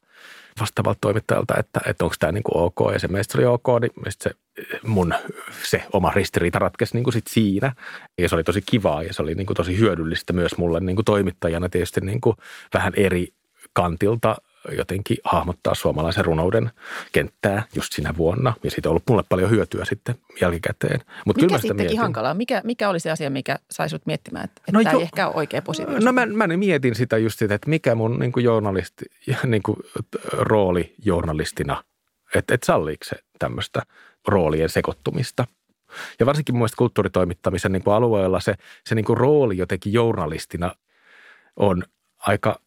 vastaavalta 0.61 0.99
toimittajalta, 1.01 1.55
että, 1.59 1.81
että 1.87 2.05
onko 2.05 2.17
tämä 2.19 2.33
niinku 2.33 2.51
ok. 2.55 2.93
Ja 2.93 2.99
se 2.99 3.09
meistä 3.09 3.39
oli 3.39 3.47
ok, 3.47 3.67
niin 3.81 3.93
sit 4.09 4.21
se 4.21 4.31
mun 4.87 5.14
se 5.62 5.83
oma 5.92 6.11
ristiriita 6.14 6.59
ratkesi 6.59 6.94
niinku 6.96 7.12
sit 7.12 7.27
siinä. 7.27 7.73
Ja 8.18 8.29
se 8.29 8.35
oli 8.35 8.44
tosi 8.44 8.62
kivaa 8.66 9.03
ja 9.03 9.12
se 9.12 9.23
oli 9.23 9.35
niinku 9.35 9.55
tosi 9.55 9.79
hyödyllistä 9.79 10.33
myös 10.33 10.57
mulle 10.59 10.81
niinku 10.81 11.03
toimittajana 11.03 11.68
tietysti 11.68 12.01
niinku 12.01 12.37
vähän 12.75 12.92
eri 12.96 13.29
kantilta 13.73 14.37
jotenkin 14.77 15.16
hahmottaa 15.25 15.75
suomalaisen 15.75 16.25
runouden 16.25 16.70
kenttää 17.12 17.62
just 17.75 17.92
sinä 17.92 18.14
vuonna. 18.16 18.55
Ja 18.62 18.70
siitä 18.70 18.88
on 18.88 18.90
ollut 18.90 19.03
mulle 19.09 19.23
paljon 19.29 19.51
hyötyä 19.51 19.85
sitten 19.85 20.14
jälkikäteen. 20.40 21.01
Mut 21.27 21.37
kyllä 21.37 21.46
Mikä 21.46 21.59
sitä 21.59 21.61
sitten 21.61 21.77
mietin. 21.77 21.99
hankalaa? 21.99 22.35
Mikä, 22.35 22.61
mikä 22.64 22.88
oli 22.88 23.01
se 23.01 23.11
asia, 23.11 23.31
mikä 23.31 23.59
sai 23.70 23.88
sut 23.88 24.07
miettimään, 24.07 24.44
että, 24.44 24.61
että 24.61 24.73
No 24.73 24.83
tämä 24.83 24.92
jo- 24.92 24.99
ei 24.99 25.03
ehkä 25.03 25.27
ole 25.27 25.37
oikea 25.37 25.62
positio? 25.62 25.99
No 26.01 26.12
mä, 26.12 26.27
mä 26.27 26.46
mietin 26.46 26.94
sitä 26.94 27.18
just 27.18 27.38
sitä, 27.38 27.55
että 27.55 27.70
mikä 27.70 27.94
mun 27.94 28.18
niin 28.18 28.33
kuin 28.33 28.44
journalisti, 28.44 29.05
niin 29.46 29.62
kuin, 29.62 29.77
rooli 30.33 30.94
journalistina, 31.05 31.85
että 32.35 32.55
et 32.55 32.62
salliiko 32.62 33.05
se 33.05 33.16
tämmöistä 33.38 33.83
roolien 34.28 34.68
sekoittumista. 34.68 35.46
Ja 36.20 36.26
varsinkin 36.26 36.54
mielestä 36.54 36.76
kulttuuritoimittamisen 36.76 37.72
niin 37.72 37.83
kuin 37.83 37.94
alueella 37.94 38.40
se, 38.40 38.54
se 38.87 38.94
niin 38.94 39.04
kuin 39.04 39.16
rooli 39.16 39.59
jotenkin 39.59 39.92
journalistina 39.92 40.74
on 41.56 41.85
aika 42.18 42.61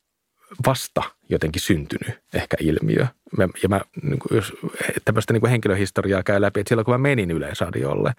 vasta 0.68 1.04
jotenkin 1.30 1.62
syntynyt 1.62 2.20
ehkä 2.34 2.58
ilmiö. 2.60 3.08
Mä, 3.38 3.48
ja 3.64 3.70
mä 3.70 3.82
niin 4.02 4.20
kuin, 4.20 4.36
jos 4.36 4.54
tämmöistä 5.06 5.34
niin 5.34 5.42
kuin 5.42 5.52
henkilöhistoriaa 5.52 6.24
käy 6.24 6.42
läpi, 6.42 6.60
että 6.60 6.70
silloin 6.70 6.86
kun 6.86 6.94
mä 6.94 6.98
menin 6.98 7.32
Yleisradiolle 7.32 8.14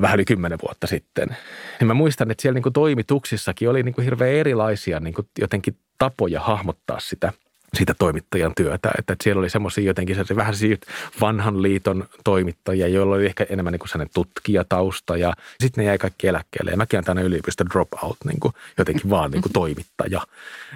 vähän 0.00 0.16
yli 0.16 0.24
kymmenen 0.24 0.58
vuotta 0.62 0.86
sitten, 0.86 1.36
niin 1.80 1.86
mä 1.86 1.94
muistan, 1.94 2.30
että 2.30 2.42
siellä 2.42 2.54
niin 2.54 2.62
kuin 2.62 2.72
toimituksissakin 2.72 3.70
oli 3.70 3.82
niin 3.82 3.94
kuin 3.94 4.04
hirveän 4.04 4.34
erilaisia 4.34 5.00
niin 5.00 5.14
kuin 5.14 5.28
jotenkin 5.38 5.76
tapoja 5.98 6.40
hahmottaa 6.40 7.00
sitä 7.00 7.32
sitä 7.74 7.94
toimittajan 7.98 8.52
työtä. 8.56 8.74
Että, 8.74 9.12
että 9.12 9.24
siellä 9.24 9.40
oli 9.40 9.50
semmoisia 9.50 9.84
jotenkin 9.84 10.16
sellaisia 10.16 10.36
vähän 10.36 10.54
siitä 10.54 10.86
vanhan 11.20 11.62
liiton 11.62 12.08
toimittajia, 12.24 12.88
joilla 12.88 13.14
oli 13.14 13.26
ehkä 13.26 13.46
enemmän 13.50 13.72
niin 13.72 13.80
kuin 13.80 14.08
tutkijatausta 14.14 15.16
ja 15.16 15.32
sitten 15.60 15.82
ne 15.84 15.88
jäi 15.88 15.98
kaikki 15.98 16.26
eläkkeelle. 16.26 16.70
Ja 16.70 16.76
mäkin 16.76 17.04
tänne 17.04 17.22
yliopiston 17.22 17.66
dropout, 17.70 18.16
niin 18.24 18.40
kuin 18.40 18.54
jotenkin 18.78 19.10
vaan 19.10 19.30
niin 19.30 19.42
kuin 19.42 19.52
toimittaja. 19.52 20.20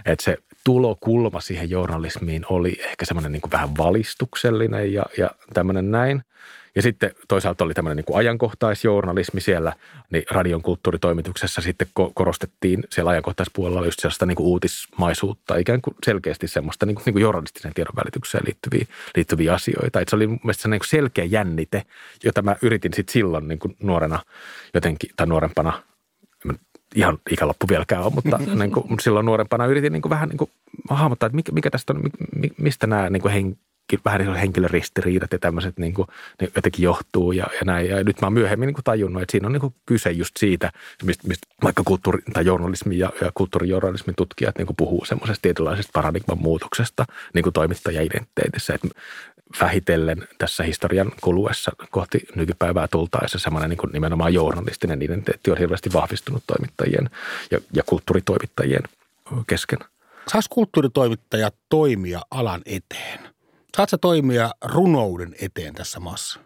Että 0.07 0.25
se 0.25 0.39
tulokulma 0.65 1.41
siihen 1.41 1.71
journalismiin 1.71 2.45
oli 2.49 2.81
ehkä 2.81 3.05
semmoinen 3.05 3.33
niin 3.33 3.41
kuin 3.41 3.53
vähän 3.53 3.77
valistuksellinen 3.77 4.93
ja, 4.93 5.03
ja 5.19 5.31
tämmöinen 5.55 5.91
näin. 5.91 6.23
Ja 6.75 6.83
sitten 6.83 7.11
toisaalta 7.29 7.65
oli 7.65 7.75
tämmöinen 7.75 7.97
niin 7.97 8.05
kuin 8.05 8.17
ajankohtaisjournalismi 8.17 9.41
siellä, 9.41 9.73
niin 10.11 10.25
radion 10.31 10.63
kulttuuritoimituksessa 10.63 11.61
sitten 11.61 11.89
ko- 12.01 12.13
korostettiin 12.15 12.85
siellä 12.91 13.11
ajankohtaispuolella 13.11 13.85
just 13.85 14.01
sellaista 14.01 14.27
niin 14.27 14.37
kuin 14.37 14.47
uutismaisuutta, 14.47 15.57
ikään 15.57 15.83
kuin 15.83 15.95
selkeästi 16.07 16.49
semmoista 16.49 16.87
niin 16.87 16.95
kuin, 16.95 17.03
niin 17.05 17.15
kuin 17.15 17.23
journalistisen 17.23 17.75
tiedon 17.75 17.97
välitykseen 17.97 18.45
liittyviä, 18.47 18.87
liittyviä 19.17 19.55
asioita. 19.55 20.01
Et 20.01 20.09
se 20.09 20.17
oli 20.17 20.27
mun 20.27 20.41
mielestä 20.45 20.69
niin 20.69 20.81
kuin 20.81 20.89
selkeä 20.89 21.25
jännite, 21.25 21.83
jota 22.25 22.43
mä 22.43 22.57
yritin 22.63 22.95
sitten 22.95 23.13
silloin 23.13 23.49
niin 23.49 23.59
kuin 23.59 23.77
nuorena 23.83 24.19
jotenkin, 24.75 25.11
tai 25.17 25.27
nuorempana, 25.27 25.83
ihan 26.95 27.19
ikäloppu 27.31 27.67
vieläkään 27.69 28.03
ole, 28.03 28.13
mutta 28.15 28.39
niin 28.61 28.73
kuin, 28.73 29.01
silloin 29.01 29.27
nuorempana 29.27 29.67
yritin 29.67 29.93
niin 29.93 30.03
kuin 30.03 30.11
vähän 30.11 30.29
niin 30.29 30.39
kuin 30.39 30.51
hahmottaa, 30.91 31.27
että 31.27 31.37
mikä, 31.37 31.53
mikä 31.53 31.71
tästä 31.71 31.93
on, 31.93 32.03
mi- 32.03 32.41
mi- 32.41 32.55
mistä 32.59 32.87
nämä 32.87 33.11
niin 33.11 33.23
kuin 33.23 33.33
hen, 33.33 33.57
vähän 34.05 34.21
niin 34.21 34.35
henkilöristiriidat 34.35 35.33
ja 35.33 35.39
tämmöiset 35.39 35.79
niin 35.79 35.95
kuin, 35.95 36.09
ne 36.41 36.49
jotenkin 36.57 36.83
johtuu 36.83 37.33
ja, 37.33 37.47
ja 37.53 37.65
näin. 37.65 37.89
Ja 37.89 38.05
nyt 38.05 38.21
mä 38.21 38.27
oon 38.27 38.33
myöhemmin 38.33 38.67
niin 38.67 38.75
kuin 38.75 38.85
tajunnut, 38.85 39.23
että 39.23 39.33
siinä 39.33 39.47
on 39.47 39.53
niin 39.53 39.61
kuin 39.61 39.75
kyse 39.87 40.11
just 40.11 40.37
siitä, 40.37 40.73
mistä, 41.03 41.29
mistä 41.29 41.47
vaikka 41.65 41.83
kulttuuri- 41.85 42.23
tai 42.33 42.47
journalismi 42.47 42.99
ja, 42.99 43.13
ja 43.21 43.33
kulttuurijournalismin 43.35 44.15
tutkijat 44.17 44.59
niin 44.59 44.67
kuin 44.67 44.77
puhuu 44.77 45.05
semmoisesta 45.05 45.43
tietynlaisesta 45.43 45.91
paradigman 45.93 46.43
muutoksesta 46.43 47.05
niin 47.35 47.43
kuin 47.43 47.53
toimittaja-identiteetissä. 47.53 48.75
Että 48.75 48.89
vähitellen 49.61 50.29
tässä 50.39 50.63
historian 50.63 51.13
kuluessa 51.21 51.73
kohti 51.91 52.27
nykypäivää 52.35 52.89
tultaessa 52.89 53.39
semmoinen 53.39 53.71
niin 53.71 53.79
kuin 53.79 53.93
nimenomaan 53.93 54.35
journalistinen 54.35 55.03
identiteetti 55.03 55.51
on 55.51 55.59
hirveästi 55.59 55.93
vahvistunut 55.93 56.43
toimittajien 56.47 57.11
ja, 57.51 57.61
ja 57.73 57.83
kulttuuritoimittajien 57.83 58.83
kesken. 59.47 59.79
Saas 60.29 60.49
kulttuuritoimittaja 60.49 61.51
toimia 61.69 62.21
alan 62.31 62.63
eteen? 62.67 63.30
Saat 63.77 63.89
sä 63.89 63.99
toimia 63.99 64.51
runouden 64.65 65.35
eteen 65.41 65.75
tässä 65.75 66.01
maassa? 66.01 66.41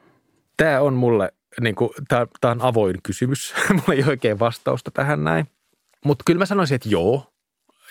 Tämä 0.57 0.81
on 0.81 0.95
mulle, 0.95 1.33
niin 1.61 1.75
kuin, 1.75 1.91
tämä, 2.09 2.27
tämä 2.41 2.53
on 2.53 2.63
avoin 2.63 2.97
kysymys. 3.03 3.55
mulla 3.71 3.95
ei 3.95 4.05
oikein 4.09 4.39
vastausta 4.39 4.91
tähän 4.91 5.25
näin. 5.25 5.47
Mutta 6.05 6.23
kyllä 6.27 6.39
mä 6.39 6.47
sanoisin, 6.47 6.75
että 6.75 6.89
joo. 6.89 7.31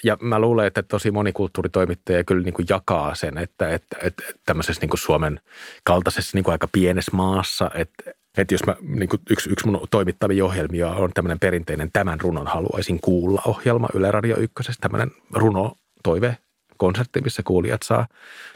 Ja 0.03 0.17
mä 0.21 0.39
luulen, 0.39 0.67
että 0.67 0.83
tosi 0.83 1.11
moni 1.11 1.31
kulttuuritoimittaja 1.31 2.23
kyllä 2.23 2.43
niin 2.43 2.53
kuin 2.53 2.65
jakaa 2.69 3.15
sen, 3.15 3.37
että, 3.37 3.69
että, 3.69 3.97
että 4.01 4.23
tämmöisessä 4.45 4.81
niin 4.81 4.89
kuin 4.89 4.99
Suomen 4.99 5.39
kaltaisessa 5.83 6.37
niin 6.37 6.43
kuin 6.43 6.51
aika 6.51 6.67
pienessä 6.71 7.11
maassa, 7.13 7.71
että, 7.73 8.11
että 8.37 8.53
jos 8.53 8.65
mä, 8.65 8.75
niin 8.81 9.09
kuin 9.09 9.21
yksi, 9.29 9.49
yksi 9.49 9.65
mun 9.67 9.87
toimittavia 9.91 10.45
ohjelmia 10.45 10.89
on 10.89 11.11
tämmöinen 11.13 11.39
perinteinen 11.39 11.89
Tämän 11.93 12.21
runon 12.21 12.47
haluaisin 12.47 12.99
kuulla 12.99 13.41
ohjelma 13.45 13.87
Yle 13.93 14.11
Radio 14.11 14.37
Ykkösessä, 14.37 14.81
tämmöinen 14.81 15.11
runo 15.33 15.75
toive 16.03 16.37
konsertti, 16.83 17.21
missä 17.21 17.43
kuulijat 17.43 17.81
saa 17.83 18.07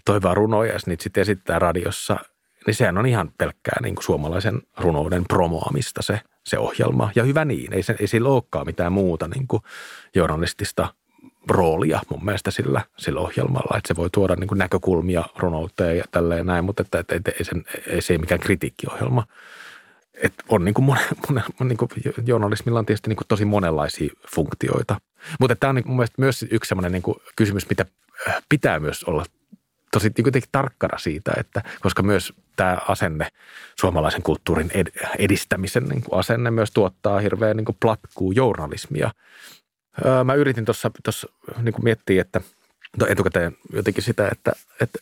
toivoa 0.06 0.34
runoja 0.34 0.74
ja 0.74 0.80
niitä 0.86 1.04
sitten 1.04 1.22
esittää 1.22 1.60
radiossa, 1.60 2.20
niin 2.66 2.76
sehän 2.76 2.98
on 2.98 3.06
ihan 3.06 3.32
pelkkää 3.38 3.80
niin 3.82 3.96
kuin 3.96 4.04
suomalaisen 4.04 4.62
runouden 4.78 5.26
promoamista 5.28 6.02
se, 6.02 6.22
se 6.46 6.60
ohjelma. 6.60 7.12
Ja 7.16 7.24
hyvä 7.24 7.46
niin, 7.46 7.74
ei, 7.74 7.84
se, 7.84 7.96
ei 8.00 8.08
sillä 8.08 8.30
olekaan 8.30 8.66
mitään 8.66 8.92
muuta 8.92 9.28
niin 9.28 9.48
kuin 9.48 9.64
journalistista 10.16 10.94
roolia 11.50 12.00
mun 12.10 12.26
mielestä 12.26 12.52
sillä, 12.52 12.82
sillä 12.98 13.20
ohjelmalla, 13.20 13.78
että 13.78 13.88
se 13.88 13.96
voi 13.96 14.10
tuoda 14.10 14.36
niin 14.36 14.48
kuin 14.48 14.60
näkökulmia 14.60 15.24
runouteen 15.38 15.98
ja 15.98 16.04
tälleen 16.12 16.46
näin, 16.46 16.66
mutta 16.66 16.82
että, 16.82 17.00
että, 17.00 17.16
että 17.16 17.32
ei, 17.32 17.46
sen, 17.46 17.64
ei 17.88 18.02
se 18.02 18.14
ei 18.14 18.18
mikään 18.18 18.40
kritiikkiohjelma. 18.40 19.28
Et 20.24 20.34
on 20.50 20.66
niin 20.66 20.74
kuin 20.74 20.86
monen, 20.86 21.06
monen, 21.30 21.44
niin 21.60 21.78
kuin 21.78 21.90
journalismilla 22.26 22.80
on 22.80 22.86
tietysti 22.86 23.10
niin 23.10 23.18
kuin 23.18 23.28
tosi 23.28 23.46
monenlaisia 23.46 24.14
funktioita. 24.36 25.02
Mutta 25.40 25.56
tämä 25.56 25.70
on 25.70 25.76
niin 25.76 25.88
mun 25.88 25.98
mielestä 25.98 26.22
myös 26.22 26.46
yksi 26.52 26.70
sellainen 26.70 26.92
niin 26.92 27.16
kysymys, 27.36 27.70
mitä 27.70 27.86
pitää 28.50 28.80
myös 28.80 29.04
olla 29.04 29.26
tosi 29.92 30.12
niin 30.18 30.44
tarkkana 30.52 30.98
siitä, 30.98 31.32
että 31.38 31.64
koska 31.82 32.04
myös 32.04 32.34
tämä 32.56 32.78
asenne, 32.88 33.28
suomalaisen 33.80 34.24
kulttuurin 34.24 34.72
ed- 34.74 35.08
edistämisen 35.20 35.84
niin 35.84 36.02
kuin 36.02 36.20
asenne 36.20 36.52
myös 36.52 36.72
tuottaa 36.72 37.20
hirveän 37.20 37.58
niin 37.58 37.66
kuin 37.66 37.78
platkuu 37.80 38.32
journalismia. 38.32 39.12
Öö, 40.06 40.24
mä 40.24 40.34
yritin 40.34 40.66
tuossa 40.66 40.92
niin 41.62 41.76
miettiä, 41.84 42.22
että 42.22 42.42
no 43.00 43.08
etukäteen 43.10 43.58
jotenkin 43.74 44.04
sitä, 44.04 44.30
että, 44.32 44.52
että, 44.82 45.00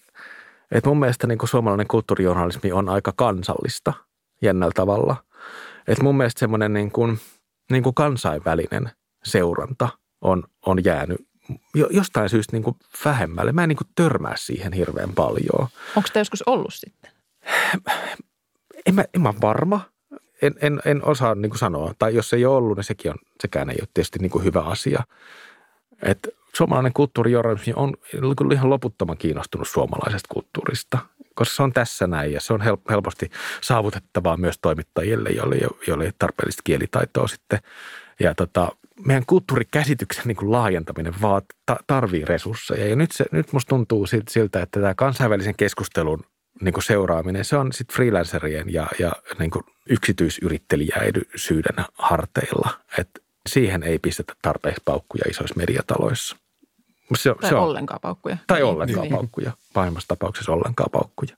että 0.72 0.90
mun 0.90 1.00
mielestä 1.00 1.28
niin 1.28 1.38
kuin 1.38 1.50
suomalainen 1.50 1.88
kulttuurijournalismi 1.88 2.72
on 2.72 2.90
aika 2.90 3.14
kansallista 3.16 3.94
jännällä 4.42 4.74
tavalla. 4.76 5.16
Että 5.88 6.04
mun 6.04 6.18
mielestä 6.18 6.40
semmoinen 6.40 6.74
niin 6.74 6.92
kuin, 6.92 7.20
niin 7.72 7.84
kuin 7.84 7.96
kansainvälinen 7.96 8.92
seuranta 9.24 9.90
on, 10.22 10.44
on 10.66 10.84
jäänyt 10.84 11.28
jostain 11.90 12.30
syystä 12.30 12.56
niin 12.56 12.64
kuin 12.64 12.76
vähemmälle. 13.06 13.52
Mä 13.52 13.64
en 13.64 13.70
niin 13.70 13.78
kuin 13.78 13.88
törmää 13.96 14.36
siihen 14.38 14.74
hirveän 14.74 15.14
paljon. 15.14 15.68
Onko 15.96 16.10
tämä 16.14 16.22
joskus 16.22 16.44
ollut 16.46 16.74
sitten? 16.74 17.12
En 18.86 18.96
mä, 18.96 19.06
en 19.14 19.22
mä 19.22 19.34
varma. 19.42 19.82
En, 20.42 20.56
en, 20.62 20.82
en 20.86 21.06
osaa 21.06 21.36
niin 21.36 21.50
kuin 21.50 21.60
sanoa. 21.60 21.94
Tai 22.00 22.16
jos 22.16 22.34
ei 22.34 22.46
ole 22.46 22.58
ollut, 22.58 22.78
niin 22.78 22.84
sekin 22.84 23.12
on, 23.12 23.18
sekään 23.42 23.70
ei 23.70 23.78
ole 23.82 23.88
tietysti 23.94 24.20
niin 24.20 24.32
kuin 24.32 24.44
hyvä 24.44 24.62
asia. 24.62 25.04
Et 26.02 26.30
suomalainen 26.56 26.94
kulttuurijournalismi 26.94 27.74
on 27.76 27.94
ihan 28.54 28.70
loputtoman 28.70 29.18
kiinnostunut 29.18 29.68
suomalaisesta 29.68 30.34
kulttuurista, 30.34 30.98
koska 31.36 31.56
se 31.56 31.64
on 31.64 31.74
tässä 31.74 32.08
näin 32.08 32.32
ja 32.32 32.42
se 32.42 32.54
on 32.54 32.62
helposti 32.90 33.30
saavutettavaa 33.62 34.38
myös 34.38 34.60
toimittajille, 34.62 35.30
joille, 35.30 35.58
joille 35.88 36.06
ei 36.06 36.12
tarpeellista 36.20 36.62
kielitaitoa 36.64 37.28
sitten. 37.28 37.60
Ja 38.20 38.36
tota, 38.36 38.72
meidän 39.06 39.24
kulttuurikäsityksen 39.28 40.24
niin 40.26 40.36
kuin 40.36 40.52
laajentaminen 40.52 41.14
vaan 41.22 41.42
tarvii 41.88 42.26
resursseja. 42.26 42.88
Ja 42.88 42.96
nyt, 42.96 43.12
se, 43.12 43.26
nyt 43.32 43.54
musta 43.54 43.70
tuntuu 43.70 44.08
siltä, 44.30 44.62
että 44.62 44.80
tämä 44.80 44.96
kansainvälisen 44.96 45.56
keskustelun 45.56 46.24
niin 46.62 46.74
kuin 46.74 46.84
seuraaminen, 46.84 47.46
se 47.46 47.58
on 47.58 47.74
sitten 47.74 47.96
freelancerien 47.96 48.74
ja, 48.74 48.88
ja 49.00 49.12
niin 49.40 49.52
kuin 49.52 49.64
yksityisyrittelijäisyyden 49.90 51.86
harteilla. 51.94 52.70
Että 53.00 53.22
siihen 53.50 53.84
ei 53.84 54.00
pistetä 54.00 54.34
tarpeeksi 54.42 54.82
paukkuja 54.86 55.24
isoissa 55.30 55.56
mediataloissa. 55.58 56.38
Se, 57.16 57.36
tai 57.42 57.50
se 57.50 57.56
on, 57.56 57.64
ollenkaan 57.64 58.00
paukkuja. 58.02 58.38
Tai 58.48 58.58
niin, 58.58 58.66
ollenkaan 58.66 59.02
niin. 59.02 59.16
paukkuja. 59.16 59.52
Pahimmassa 59.74 60.08
tapauksessa 60.08 60.52
ollenkaan 60.52 60.92
paukkuja. 60.92 61.38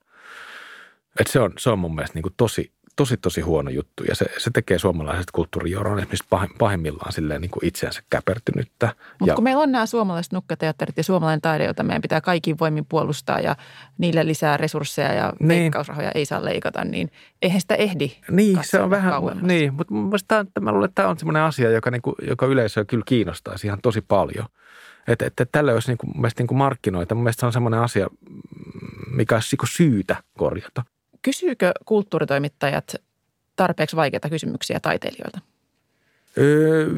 Et 1.20 1.28
se, 1.28 1.40
on, 1.40 1.54
se 1.58 1.70
on 1.70 1.80
mun 1.80 1.96
mielestä 1.96 2.16
niin 2.16 2.24
kuin 2.24 2.34
tosi, 2.38 2.72
tosi, 2.98 3.18
tosi 3.18 3.42
huono 3.42 3.70
juttu 3.70 4.04
ja 4.04 4.16
se, 4.16 4.26
se 4.38 4.50
tekee 4.54 4.80
suomalaiset 4.80 5.32
kulttuurijournalismista 5.32 6.48
pahimmillaan 6.60 7.12
silleen 7.12 7.42
niin 7.42 7.52
kuin 7.52 7.66
itseänsä 7.66 8.02
käpertynyttä. 8.10 8.96
Mutta 9.20 9.36
kun 9.36 9.44
meillä 9.44 9.64
on 9.64 9.72
nämä 9.72 9.86
suomalaiset 9.86 10.34
nukkateatterit 10.34 10.98
ja 10.98 11.04
suomalainen 11.04 11.42
taide, 11.42 11.66
jota 11.66 11.84
meidän 11.84 12.02
pitää 12.02 12.22
kaikin 12.22 12.60
voimin 12.60 12.86
puolustaa 12.86 13.40
ja 13.40 13.56
niille 13.98 14.26
lisää 14.26 14.58
resursseja 14.58 15.14
ja 15.14 15.34
niin. 15.40 15.48
veikkausrahoja 15.48 16.12
ei 16.16 16.26
saa 16.26 16.46
leikata, 16.46 16.86
niin 16.86 17.12
eihän 17.42 17.62
sitä 17.62 17.76
ehdi 17.76 18.12
Niin, 18.32 18.60
se 18.62 18.80
on 18.80 18.90
vähän, 18.90 19.12
kauemmas. 19.12 19.44
niin, 19.44 19.74
mutta 19.74 19.94
mä 20.60 20.72
luulen, 20.72 20.90
että 20.90 21.02
tämä 21.02 21.10
on 21.10 21.20
sellainen 21.20 21.44
asia, 21.44 21.72
joka, 21.72 21.92
niin 21.92 22.02
kuin, 22.02 22.16
joka 22.28 22.46
yleisöä 22.46 22.86
kyllä 22.86 23.04
kiinnostaisi 23.06 23.68
ihan 23.68 23.80
tosi 23.82 24.02
paljon. 24.02 24.46
Että, 25.08 25.26
että 25.26 25.46
tällä 25.46 25.74
olisi 25.74 25.88
niin 25.88 25.98
kuin, 25.98 26.32
niin 26.38 26.48
kuin 26.48 26.58
markkinoita. 26.58 27.16
Mun 27.16 27.24
mielestä 27.24 27.40
se 27.40 27.46
on 27.46 27.54
semmoinen 27.54 27.80
asia, 27.80 28.08
mikä 29.12 29.36
olisi 29.36 29.56
niin 29.56 29.70
syytä 29.72 30.16
korjata. 30.38 30.84
Kysyykö 31.28 31.72
kulttuuritoimittajat 31.86 32.96
tarpeeksi 33.56 33.96
vaikeita 33.96 34.30
kysymyksiä 34.30 34.80
taiteilijoilta? 34.80 35.40
Öö, 36.38 36.90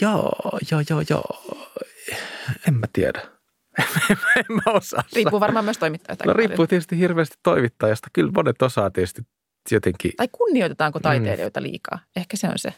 joo, 0.00 0.58
joo, 0.70 0.82
joo, 0.90 1.02
joo. 1.10 1.56
En 2.68 2.74
mä 2.74 2.86
tiedä. 2.92 3.22
en 4.36 4.44
mä 4.48 4.72
osaa. 4.72 5.02
Riippuu 5.12 5.40
varmaan 5.40 5.64
myös 5.64 5.78
toimittajasta. 5.78 6.24
No 6.24 6.32
riippuu 6.32 6.66
tietysti 6.66 6.98
hirveästi 6.98 7.36
toimittajasta. 7.42 8.08
Kyllä 8.12 8.32
monet 8.34 8.62
osaa 8.62 8.90
tietysti 8.90 9.22
jotenkin. 9.70 10.12
Tai 10.16 10.28
kunnioitetaanko 10.32 11.00
taiteilijoita 11.00 11.62
liikaa? 11.62 11.98
Ehkä 12.16 12.36
se 12.36 12.46
on 12.46 12.58
se, 12.58 12.74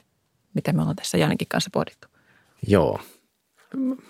mitä 0.55 0.73
me 0.73 0.81
ollaan 0.81 0.97
tässä 0.97 1.19
Janinkin 1.19 1.49
kanssa 1.49 1.71
pohdittu. 1.73 2.09
Joo. 2.67 3.01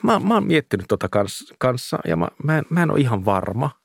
Mä, 0.03 0.19
mä 0.19 0.35
oon 0.35 0.47
miettinyt 0.47 0.87
tota 0.89 1.09
kans, 1.09 1.55
kanssa 1.59 1.99
ja 2.05 2.17
mä, 2.17 2.29
mä, 2.45 2.59
en, 2.59 2.65
mä 2.71 2.83
en 2.83 2.91
ole 2.91 3.01
ihan 3.01 3.25
varma– 3.25 3.71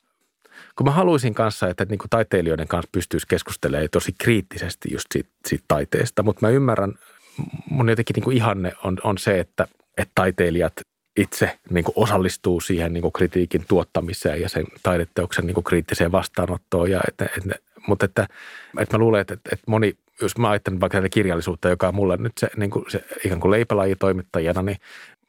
kun 0.75 0.87
mä 0.87 0.91
haluaisin 0.91 1.33
kanssa, 1.33 1.69
että 1.69 1.85
niin 1.85 1.99
kuin 1.99 2.09
taiteilijoiden 2.09 2.67
kanssa 2.67 2.89
pystyisi 2.91 3.27
keskustelemaan 3.27 3.89
tosi 3.91 4.15
kriittisesti 4.17 4.89
just 4.91 5.05
siitä, 5.13 5.29
siitä 5.47 5.65
taiteesta, 5.67 6.23
mutta 6.23 6.45
mä 6.45 6.49
ymmärrän, 6.49 6.93
mun 7.69 7.89
jotenkin 7.89 8.13
niin 8.13 8.23
kuin 8.23 8.37
ihanne 8.37 8.73
on, 8.83 8.97
on 9.03 9.17
se, 9.17 9.39
että, 9.39 9.67
että 9.97 10.11
taiteilijat 10.15 10.73
itse 11.17 11.59
niin 11.69 11.83
kuin 11.83 11.93
osallistuu 11.95 12.61
siihen 12.61 12.93
niin 12.93 13.01
kuin 13.01 13.13
kritiikin 13.13 13.65
tuottamiseen 13.67 14.41
ja 14.41 14.49
sen 14.49 14.65
taideteoksen 14.83 15.47
niin 15.47 15.55
kuin 15.55 15.63
kriittiseen 15.63 16.11
vastaanottoon. 16.11 16.91
Ja 16.91 17.01
että, 17.07 17.25
että, 17.37 17.55
mutta 17.87 18.05
että, 18.05 18.27
että 18.79 18.97
mä 18.97 18.99
luulen, 18.99 19.21
että, 19.21 19.33
että 19.33 19.63
moni, 19.67 19.93
jos 20.21 20.37
mä 20.37 20.49
ajattelen 20.49 20.79
vaikka 20.79 20.97
tätä 20.97 21.09
kirjallisuutta, 21.09 21.69
joka 21.69 21.87
on 21.87 21.95
mulle 21.95 22.17
nyt 22.17 22.33
se, 22.39 22.49
niin 22.57 22.71
kuin 22.71 22.85
se 22.87 23.05
ikään 23.25 23.39
kuin 23.39 23.51
leipälajitoimittajana, 23.51 24.61
niin 24.61 24.77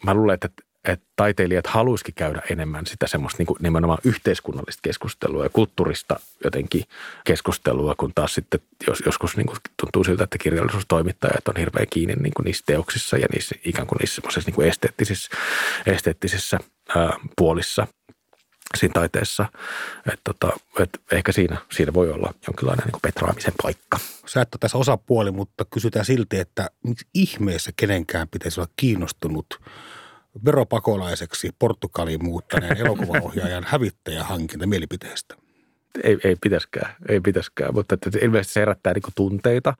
mä 0.05 0.15
luulen, 0.15 0.35
että, 0.35 0.49
että 0.85 1.07
taiteilijat 1.17 1.67
haluaisikin 1.67 2.15
käydä 2.15 2.43
enemmän 2.51 2.87
sitä 2.87 3.07
semmoista 3.07 3.39
niin 3.39 3.47
kuin 3.47 3.57
nimenomaan 3.61 3.99
yhteiskunnallista 4.05 4.81
keskustelua 4.83 5.45
ja 5.45 5.49
kulttuurista 5.49 6.21
jotenkin 6.45 6.85
keskustelua, 7.25 7.95
kun 7.95 8.13
taas 8.15 8.35
sitten 8.35 8.61
jos, 8.87 9.03
joskus 9.07 9.37
niin 9.37 9.47
kuin 9.47 9.59
tuntuu 9.83 10.05
siltä, 10.05 10.25
että 10.25 10.39
kirjallisuustoimittajat 10.39 11.49
on 11.49 11.57
hirveän 11.59 11.87
kiinni 11.91 12.15
niin 12.15 12.35
kuin 12.35 12.45
niissä 12.45 12.65
teoksissa 12.67 13.17
ja 13.17 13.27
niissä 13.33 13.55
ikään 13.65 13.87
kuin 13.87 13.97
niissä 13.97 14.15
semmoisissa 14.15 14.49
niin 14.49 14.55
kuin 14.55 14.69
esteettisissä, 14.69 15.31
esteettisissä 15.87 16.59
ää, 16.97 17.19
puolissa 17.37 17.87
siinä 18.77 18.93
taiteessa. 18.93 19.47
Että 20.13 20.21
tota, 20.25 20.57
et 20.79 21.01
ehkä 21.13 21.33
siinä, 21.33 21.57
siinä 21.73 21.95
voi 21.95 22.11
olla 22.11 22.35
jonkinlainen 22.47 22.87
niin 22.87 23.01
petraamisen 23.03 23.53
paikka. 23.63 23.99
Sä 24.27 24.43
et 24.43 24.55
ole 24.55 24.59
tässä 24.61 24.79
osapuoli, 24.79 25.31
mutta 25.31 25.65
kysytään 25.65 26.05
silti, 26.05 26.39
että 26.39 26.71
miksi 26.83 27.07
ihmeessä 27.15 27.73
kenenkään 27.77 28.29
pitäisi 28.29 28.61
olla 28.61 28.71
kiinnostunut– 28.77 29.47
veropakolaiseksi 30.45 31.51
Portugaliin 31.59 32.25
muuttaneen 32.25 32.77
elokuvaohjaajan 32.77 33.65
hävittäjähankinta 33.69 34.67
mielipiteestä? 34.67 35.35
Ei, 36.05 36.19
ei 36.25 36.37
pitäskään, 36.41 36.95
ei 37.09 37.21
pitäskään, 37.21 37.75
mutta 37.75 37.95
että 37.95 38.11
ilmeisesti 38.23 38.53
se 38.53 38.61
herättää 38.61 38.93
niin 38.93 39.13
tunteita, 39.15 39.75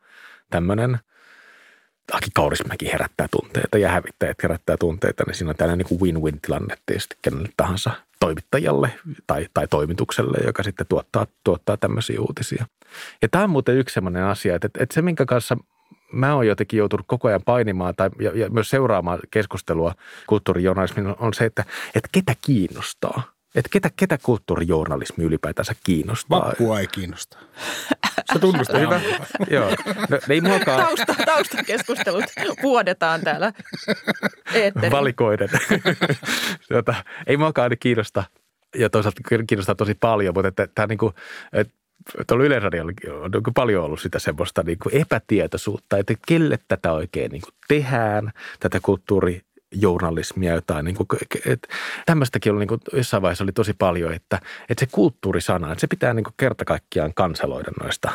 tämmöinen– 0.51 0.99
Aki 2.13 2.31
Kaurismäki 2.35 2.93
herättää 2.93 3.27
tunteita 3.31 3.79
ja 3.79 3.89
hävittäjät 3.89 4.43
herättää 4.43 4.77
tunteita, 4.77 5.25
niin 5.27 5.35
siinä 5.35 5.51
on 5.51 5.57
tällainen 5.57 5.87
niin 5.91 6.01
win-win 6.01 6.41
tilanne 6.41 6.77
tietysti 6.87 7.17
kenelle 7.23 7.49
tahansa 7.57 7.91
toimittajalle 8.21 8.91
tai, 9.27 9.47
tai 9.55 9.69
toimitukselle, 9.69 10.39
joka 10.47 10.63
sitten 10.63 10.87
tuottaa, 10.87 11.27
tuottaa 11.45 11.77
tämmöisiä 11.77 12.21
uutisia. 12.21 12.67
Ja 13.23 13.29
tämä 13.29 13.45
on 13.45 13.51
muuten 13.51 13.77
yksi 13.77 13.95
sellainen 13.95 14.25
asia, 14.25 14.55
että, 14.55 14.69
että 14.81 14.95
se 14.95 15.03
minkä 15.03 15.27
kanssa 15.27 15.57
mä 16.15 16.35
oon 16.35 16.47
jotenkin 16.47 16.79
joutunut 16.79 17.07
koko 17.09 17.29
ajan 17.29 17.43
painimaan 17.45 17.95
tai 17.97 18.11
ja, 18.21 18.31
ja 18.35 18.51
myös 18.51 18.71
seuraamaan 18.71 19.19
keskustelua 19.31 19.95
kulttuurijournalismin 20.27 21.15
on 21.19 21.35
se, 21.35 21.45
että, 21.45 21.65
että 21.95 22.09
ketä 22.13 22.35
kiinnostaa. 22.41 23.23
Että 23.55 23.69
ketä, 23.73 23.91
ketä 23.97 24.19
kulttuurijournalismi 24.23 25.25
ylipäätänsä 25.25 25.75
kiinnostaa. 25.85 26.41
Vappua 26.41 26.81
ei 26.81 26.87
kiinnosta. 26.87 27.39
Se 28.33 28.39
tunnustaa 28.39 28.81
hyvä. 28.81 29.01
Joo. 29.51 29.71
No, 30.11 30.19
ei 30.29 30.41
muakaan... 30.41 30.83
Tausta, 30.85 31.15
taustakeskustelut 31.27 32.25
vuodetaan 32.63 33.21
täällä 33.21 33.53
eetterin. 34.55 34.91
Valikoiden. 34.91 35.49
Jota, 36.71 36.95
ei 37.27 37.37
muakaan 37.37 37.71
kiinnosta 37.81 38.25
ja 38.75 38.91
toisaalta 38.91 39.21
kiinnostaa 39.47 39.75
tosi 39.75 39.95
paljon, 39.95 40.35
mutta 40.35 40.49
että, 40.49 40.69
tämä 40.75 40.87
niin 40.87 40.99
kuin, 40.99 41.15
että 41.53 41.75
tuolla 42.27 42.45
Yleisradiolla 42.45 42.93
on 43.25 43.31
niin 43.31 43.55
paljon 43.55 43.85
ollut 43.85 44.01
sitä 44.01 44.19
semmoista 44.19 44.63
niin 44.63 44.79
kuin 44.83 44.97
epätietoisuutta, 44.97 45.99
että 45.99 46.15
kelle 46.29 46.59
tätä 46.69 46.93
oikein 46.93 47.31
niin 47.31 47.43
kuin 47.43 47.55
tehdään, 47.69 48.33
tätä 48.61 48.81
kulttuuri 48.83 49.43
journalismia, 49.81 50.55
jotain. 50.55 50.85
Niin 50.85 50.97
kuin, 50.97 51.07
että 51.47 51.69
tämmöistäkin 52.07 52.53
oli 52.53 52.59
niin 52.59 52.69
kuin, 52.69 52.81
jossain 52.93 53.23
vaiheessa 53.23 53.45
oli 53.45 53.53
tosi 53.53 53.73
paljon, 53.73 54.13
että, 54.13 54.41
että 54.69 54.81
se 54.81 54.89
kulttuurisana, 54.93 55.73
että 55.73 55.81
se 55.81 55.87
pitää 55.87 56.15
niin 56.15 56.25
kuin 56.25 56.35
kerta 56.37 56.65
kaikkiaan 56.65 57.15
kanseloida 57.15 57.71
noista, 57.83 58.11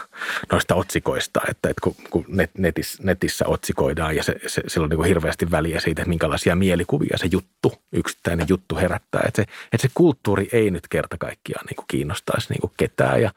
noista 0.51 0.75
otsikoista, 0.75 1.41
että, 1.49 1.69
että 1.69 1.81
kun, 1.83 1.95
kun 2.09 2.25
net, 2.27 2.51
netis, 2.57 3.01
netissä 3.01 3.47
otsikoidaan 3.47 4.15
ja 4.15 4.23
se, 4.23 4.35
se, 4.47 4.61
sillä 4.67 4.83
on 4.83 4.89
niin 4.89 4.97
kuin 4.97 5.07
hirveästi 5.07 5.51
väliä 5.51 5.79
siitä, 5.79 6.01
että 6.01 6.09
minkälaisia 6.09 6.55
mielikuvia 6.55 7.17
se 7.17 7.27
juttu, 7.31 7.73
yksittäinen 7.91 8.45
juttu 8.49 8.75
herättää. 8.75 9.21
Että 9.27 9.41
se, 9.41 9.47
että 9.73 9.87
se 9.87 9.91
kulttuuri 9.93 10.49
ei 10.51 10.71
nyt 10.71 10.87
kerta 10.87 11.17
kaikkiaan 11.17 11.65
niin 11.65 11.75
kuin 11.75 11.85
kiinnostaisi 11.87 12.49
niin 12.49 12.61
kuin 12.61 12.73
ketään 12.77 13.21
ja 13.21 13.31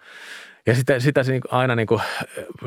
ja 0.66 0.74
sitä, 0.74 1.00
sitä 1.00 1.22
se 1.22 1.32
niin 1.32 1.42
aina 1.50 1.74
niin 1.76 1.86
kuin, 1.86 2.00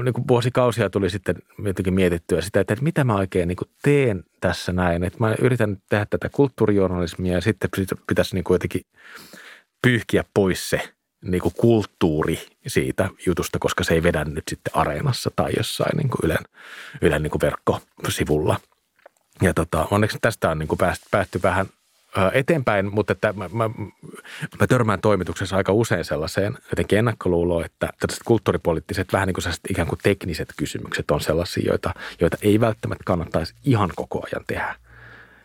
niin 0.04 0.14
kuin 0.14 0.28
vuosikausia 0.28 0.90
tuli 0.90 1.10
sitten 1.10 1.36
jotenkin 1.66 1.94
mietittyä 1.94 2.42
sitä, 2.42 2.60
että, 2.60 2.74
että 2.74 2.84
mitä 2.84 3.04
mä 3.04 3.16
oikein 3.16 3.48
niin 3.48 3.56
kuin 3.56 3.70
teen 3.82 4.24
tässä 4.42 4.74
näin. 4.74 5.04
Että 5.04 5.20
mä 5.20 5.36
yritän 5.40 5.78
tehdä 5.90 6.06
tätä 6.10 6.30
kulttuurijournalismia 6.30 7.34
ja 7.34 7.42
sitten 7.42 7.70
pitäisi 8.08 8.36
niin 8.36 8.44
kuin 8.44 8.56
jotenkin 8.56 8.82
pyyhkiä 9.82 10.24
pois 10.34 10.70
se 10.70 10.82
niin 11.22 11.42
kuin 11.42 11.54
kulttuuri 11.58 12.40
siitä 12.68 13.10
jutusta, 13.26 13.60
koska 13.60 13.84
se 13.84 13.94
ei 13.94 14.04
vedä 14.04 14.26
nyt 14.26 14.44
sitten 14.50 14.76
areenassa 14.76 15.32
tai 15.36 15.52
jossain 15.58 15.98
niin 15.98 16.10
kuin 16.10 16.20
Ylen, 16.24 16.46
Ylen 17.02 17.24
niin 17.24 17.32
kuin 17.32 17.42
verkkosivulla. 17.42 18.60
ja 19.42 19.54
tota, 19.54 19.88
onneksi 19.92 20.18
tästä 20.22 20.50
on 20.50 20.60
niin 20.60 20.68
kuin 20.68 20.78
päästy, 20.78 21.06
päästy 21.12 21.40
vähän 21.44 21.66
eteenpäin, 22.34 22.94
mutta 22.94 23.14
että 23.14 23.34
mä, 23.34 23.50
mä, 23.54 23.70
mä 24.60 24.68
törmään 24.68 25.02
toimituksessa 25.02 25.58
aika 25.58 25.74
usein 25.74 26.06
sellaiseen 26.06 26.58
jotenkin 26.72 27.00
ennakkoluuloon, 27.00 27.66
että 27.66 27.90
tällaiset 28.00 28.24
kulttuuripoliittiset, 28.26 29.14
vähän 29.14 29.28
niin 29.28 29.34
kuin 29.34 29.54
ikään 29.70 29.88
kuin 29.88 30.00
tekniset 30.04 30.50
kysymykset 30.58 31.12
on 31.12 31.22
sellaisia, 31.22 31.64
joita, 31.68 31.94
joita 32.22 32.38
ei 32.42 32.60
välttämättä 32.60 33.04
kannattaisi 33.06 33.54
ihan 33.64 33.90
koko 33.96 34.20
ajan 34.26 34.46
tehdä, 34.48 34.76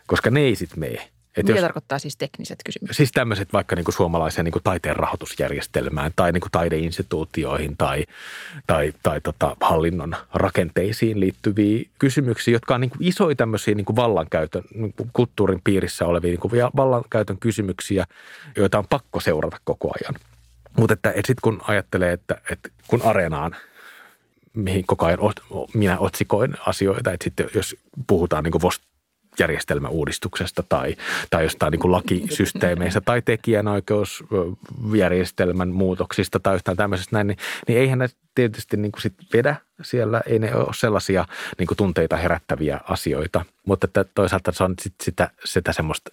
koska 0.07 0.29
ne 0.29 0.39
ei 0.39 0.55
sitten 0.55 0.79
mene. 0.79 1.09
Et 1.37 1.45
Mitä 1.45 1.61
tarkoittaa 1.61 1.99
siis 1.99 2.17
tekniset 2.17 2.59
kysymykset? 2.65 2.97
Siis 2.97 3.11
tämmöiset 3.11 3.53
vaikka 3.53 3.75
niin 3.75 3.83
kuin 3.83 3.95
suomalaiseen 3.95 4.45
niin 4.45 4.51
kuin 4.51 4.63
taiteen 4.63 4.95
rahoitusjärjestelmään 4.95 6.11
tai 6.15 6.31
niin 6.31 6.41
kuin 6.41 6.51
taideinstituutioihin 6.51 7.77
tai, 7.77 8.05
tai, 8.67 8.93
tai 9.03 9.21
tota 9.21 9.57
hallinnon 9.61 10.15
rakenteisiin 10.33 11.19
liittyviä 11.19 11.85
kysymyksiä, 11.99 12.51
jotka 12.51 12.75
on 12.75 12.81
niin 12.81 12.89
kuin 12.89 13.07
isoja 13.07 13.35
tämmöisiä 13.35 13.75
niin 13.75 13.85
kuin 13.85 13.95
vallankäytön, 13.95 14.63
niin 14.75 14.93
kuin 14.93 15.09
kulttuurin 15.13 15.61
piirissä 15.63 16.05
olevia 16.05 16.31
niin 16.31 16.39
kuin 16.39 16.53
vallankäytön 16.75 17.37
kysymyksiä, 17.37 18.05
joita 18.55 18.77
on 18.77 18.87
pakko 18.89 19.19
seurata 19.19 19.57
koko 19.63 19.91
ajan. 20.01 20.15
Mutta 20.77 20.93
että, 20.93 21.09
että 21.09 21.27
sitten 21.27 21.41
kun 21.41 21.61
ajattelee, 21.67 22.13
että, 22.13 22.41
että 22.51 22.69
kun 22.87 23.01
areenaan 23.01 23.55
mihin 24.53 24.85
koko 24.85 25.05
ajan 25.05 25.19
minä 25.73 25.99
otsikoin 25.99 26.53
asioita, 26.65 27.11
että 27.11 27.23
sitten 27.23 27.49
jos 27.55 27.75
puhutaan 28.07 28.43
niin 28.43 28.51
kuin 28.51 28.61
järjestelmäuudistuksesta 29.39 30.63
tai, 30.69 30.95
tai 31.29 31.43
jostain 31.43 31.71
niin 31.71 31.79
kuin 31.79 31.91
lakisysteemeistä 31.91 33.01
tai 33.01 33.21
tekijänoikeusjärjestelmän 33.21 35.69
muutoksista 35.69 36.39
tai 36.39 36.55
jostain 36.55 36.77
tämmöisestä 36.77 37.15
näin, 37.15 37.27
niin, 37.27 37.37
niin 37.67 37.79
eihän 37.79 37.99
ne 37.99 38.09
tietysti 38.35 38.77
niin 38.77 38.91
kuin 38.91 39.01
sit 39.01 39.13
vedä 39.33 39.55
siellä, 39.81 40.21
ei 40.25 40.39
ne 40.39 40.55
ole 40.55 40.73
sellaisia 40.73 41.25
niin 41.57 41.67
kuin 41.67 41.77
tunteita 41.77 42.17
herättäviä 42.17 42.79
asioita, 42.89 43.45
mutta 43.65 43.85
että 43.85 44.05
toisaalta 44.15 44.51
se 44.51 44.63
on 44.63 44.73
sit 44.81 44.93
sitä, 45.03 45.29
sitä 45.45 45.73
semmoista, 45.73 46.11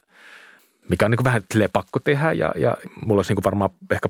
mikä 0.88 1.04
on 1.04 1.10
niin 1.10 1.16
kuin 1.16 1.24
vähän 1.24 1.42
pakko 1.72 1.98
tehdä. 1.98 2.32
Ja, 2.32 2.52
ja 2.56 2.76
mulla 3.06 3.18
olisi 3.18 3.30
niin 3.30 3.36
kuin 3.36 3.44
varmaan 3.44 3.70
ehkä 3.90 4.08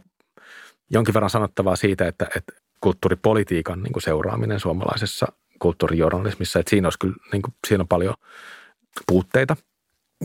jonkin 0.90 1.14
verran 1.14 1.31
sanottavaa 1.31 1.77
siitä, 1.77 2.09
että, 2.09 2.27
että 2.37 2.53
kulttuuripolitiikan 2.81 3.83
niin 3.83 3.92
kuin 3.92 4.03
seuraaminen 4.03 4.61
suomalaisessa 4.61 5.33
kulttuurijournalismissa, 5.59 6.59
että 6.59 6.71
siinä 6.71 6.87
olisi 6.87 6.99
kyllä, 6.99 7.16
niin 7.33 7.42
kuin, 7.42 7.55
siinä 7.66 7.83
on 7.83 7.88
paljon– 7.88 8.14
puutteita. 9.06 9.56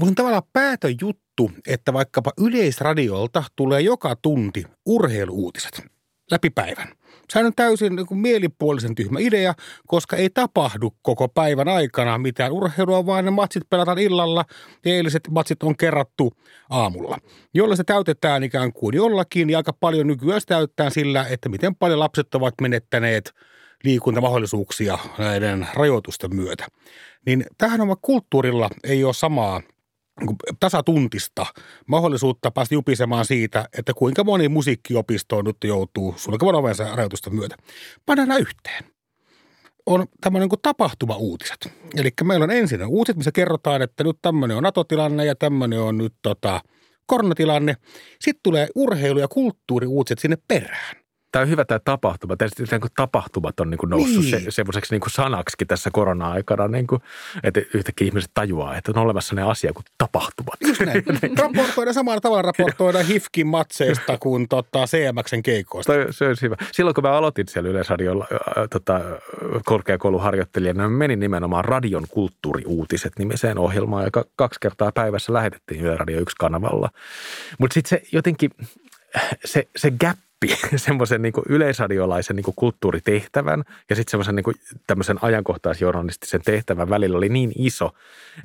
On 0.02 0.16
tavallaan 0.16 0.44
päätön 0.54 0.96
juttu, 1.02 1.52
että 1.68 1.94
vaikkapa 1.94 2.32
yleisradiolta 2.38 3.44
tulee 3.56 3.82
joka 3.82 4.16
tunti 4.22 4.64
urheiluutiset 4.86 5.84
läpi 6.32 6.50
päivän. 6.50 6.88
Sehän 7.30 7.46
on 7.46 7.54
täysin 7.56 7.96
niin 7.96 8.18
mielipuolisen 8.18 8.96
tyhmä 8.96 9.20
idea, 9.20 9.54
koska 9.88 10.16
ei 10.16 10.30
tapahdu 10.30 10.94
koko 11.02 11.28
päivän 11.28 11.68
aikana 11.68 12.18
mitään 12.18 12.52
urheilua, 12.52 13.06
vaan 13.06 13.26
ne 13.26 13.32
matsit 13.32 13.64
pelataan 13.70 13.98
illalla 14.00 14.46
ja 14.86 14.94
eiliset 14.94 15.28
matsit 15.32 15.64
on 15.64 15.78
kerrattu 15.78 16.34
aamulla. 16.70 17.18
Jolla 17.54 17.76
se 17.76 17.84
täytetään 17.84 18.44
ikään 18.44 18.74
kuin 18.74 18.96
jollakin 18.96 19.50
ja 19.50 19.58
aika 19.58 19.74
paljon 19.74 20.08
nykyään 20.08 20.42
se 20.42 20.48
täytetään 20.48 20.92
sillä, 20.92 21.26
että 21.30 21.50
miten 21.50 21.76
paljon 21.76 22.00
lapset 22.00 22.36
ovat 22.36 22.54
menettäneet 22.62 23.34
liikuntamahdollisuuksia 23.84 24.98
näiden 25.18 25.68
rajoitusten 25.74 26.36
myötä 26.36 26.68
niin 27.26 27.46
tähän 27.58 27.82
on 27.82 27.96
kulttuurilla 28.02 28.70
ei 28.84 29.04
ole 29.04 29.14
samaa 29.14 29.62
tasatuntista 30.60 31.46
mahdollisuutta 31.88 32.52
päästä 32.52 32.76
jupisemaan 32.76 33.26
siitä, 33.26 33.70
että 33.78 33.94
kuinka 33.94 34.24
moni 34.24 34.50
musiikkiopisto 34.50 35.42
nyt 35.42 35.58
joutuu 35.64 36.14
sulkevan 36.18 36.56
ovensa 36.56 36.96
rajoitusten 36.96 37.36
myötä. 37.36 37.56
Pannaan 38.06 38.42
yhteen. 38.42 38.94
On 39.86 40.06
tämmöinen 40.22 40.50
kuin 40.50 40.62
tapahtuma-uutiset. 40.62 41.74
Eli 41.96 42.10
meillä 42.24 42.44
on 42.44 42.52
ensin 42.52 42.86
uutiset, 42.86 43.18
missä 43.18 43.32
kerrotaan, 43.32 43.82
että 43.82 44.04
nyt 44.04 44.18
tämmöinen 44.22 44.58
on 44.58 44.64
NATO-tilanne 44.64 45.26
ja 45.26 45.36
tämmöinen 45.36 45.82
on 45.82 45.98
nyt 45.98 46.14
tota, 46.22 46.62
koronatilanne. 47.06 47.78
Sitten 48.22 48.44
tulee 48.44 48.68
urheilu- 48.76 49.20
ja 49.20 49.28
kulttuuriuutiset 49.28 50.20
sinne 50.20 50.38
perään 50.48 51.03
tämä 51.34 51.44
on 51.44 51.50
hyvä 51.50 51.66
tämä 51.66 51.80
tapahtuma. 51.80 52.38
Tietysti 52.38 52.64
niin 52.72 52.82
kuin 52.82 52.92
tapahtumat 52.96 53.60
on 53.60 53.70
niin 53.70 53.78
kuin 53.78 53.90
noussut 53.90 54.24
niin. 54.24 54.42
Se, 54.42 54.52
semmoiseksi 54.52 54.94
niin 54.94 55.02
kuin 55.02 55.12
sanaksi 55.12 55.66
tässä 55.68 55.90
korona-aikana, 55.94 56.68
niin 56.68 56.88
kuin, 56.88 57.02
että 57.44 57.62
yhtäkkiä 57.74 58.08
ihmiset 58.08 58.32
tajuaa, 58.34 58.78
että 58.78 58.92
on 58.92 58.98
olemassa 58.98 59.36
ne 59.36 59.42
asia 59.42 59.74
kuin 59.74 59.86
tapahtumat. 59.98 60.54
Just 60.68 60.82
näin. 60.82 61.04
raportoida 61.38 61.94
samalla 61.94 62.22
tavalla 62.22 62.42
raportoida 62.42 63.04
HIFKin 63.04 63.48
matseista 63.48 64.18
kuin 64.18 64.48
tota, 64.48 64.86
CMXn 64.86 65.44
keikoista. 65.44 65.94
Toi, 65.94 66.08
se 66.10 66.28
olisi 66.28 66.42
hyvä. 66.42 66.56
Silloin 66.72 66.94
kun 66.94 67.04
mä 67.04 67.12
aloitin 67.12 67.48
siellä 67.48 67.70
Yleisradiolla 67.70 68.28
äh, 68.32 68.64
tota, 68.70 69.02
korkeakouluharjoittelijana, 69.66 70.88
niin 70.88 70.98
menin 70.98 71.20
nimenomaan 71.20 71.66
Radion 71.66 72.06
kulttuuriuutiset 72.10 73.14
nimiseen 73.20 73.58
ohjelmaan, 73.58 74.06
joka 74.06 74.26
kaksi 74.36 74.60
kertaa 74.60 74.92
päivässä 74.92 75.34
lähetettiin 75.34 75.82
Yle 75.82 75.98
Radio 75.98 76.20
1 76.20 76.36
kanavalla. 76.40 76.90
Mutta 77.58 77.74
sitten 77.74 77.90
se 77.90 78.08
jotenkin, 78.12 78.50
se, 79.46 79.68
se 79.76 79.92
gap 79.92 80.18
läpi 80.44 80.78
semmoisen 80.78 81.22
niin 81.22 81.34
yleisradiolaisen 81.50 82.36
niin 82.36 82.54
kulttuuritehtävän 82.56 83.64
ja 83.90 83.96
sitten 83.96 84.12
semmoisen 84.12 84.36
niin 84.36 84.76
tämmöisen 84.88 85.18
ajankohtaisjournalistisen 85.22 86.42
tehtävän 86.42 86.90
välillä 86.90 87.18
oli 87.18 87.30
niin 87.30 87.52
iso, 87.56 87.92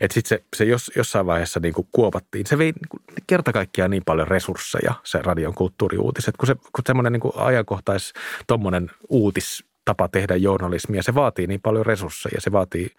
että 0.01 0.15
sitten 0.15 0.29
se, 0.29 0.45
se 0.57 0.65
jos, 0.65 0.93
jossain 0.97 1.27
vaiheessa 1.27 1.61
niin 1.61 1.75
kuopattiin. 1.93 2.47
Se 2.47 2.59
vei 2.59 2.73
niin 2.73 2.89
kuin 2.89 3.03
kerta 3.27 3.53
kaikkiaan 3.53 3.91
niin 3.91 4.03
paljon 4.07 4.29
resursseja, 4.29 4.95
se 5.05 5.19
radion 5.23 5.55
kulttuuriuutiset, 5.55 6.37
kun, 6.37 6.47
se, 6.47 6.55
kun 6.55 6.85
semmoinen 6.87 7.13
niin 7.13 7.33
ajankohtais, 7.35 8.13
tuommoinen 8.47 8.91
uutis 9.09 9.65
tapa 9.85 10.09
tehdä 10.09 10.37
journalismia. 10.37 11.03
Se 11.03 11.15
vaatii 11.15 11.47
niin 11.47 11.61
paljon 11.61 11.87
resursseja, 11.87 12.41
se 12.41 12.53
vaatii 12.53 12.91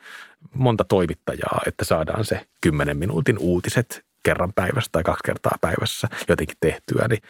monta 0.53 0.83
toimittajaa, 0.83 1.62
että 1.67 1.85
saadaan 1.85 2.25
se 2.25 2.45
10 2.62 2.97
minuutin 2.97 3.38
uutiset 3.39 4.05
kerran 4.23 4.53
päivässä 4.53 4.89
tai 4.91 5.03
kaksi 5.03 5.23
kertaa 5.25 5.57
päivässä 5.62 6.07
jotenkin 6.27 6.57
tehtyä. 6.59 7.07
Niin, 7.09 7.21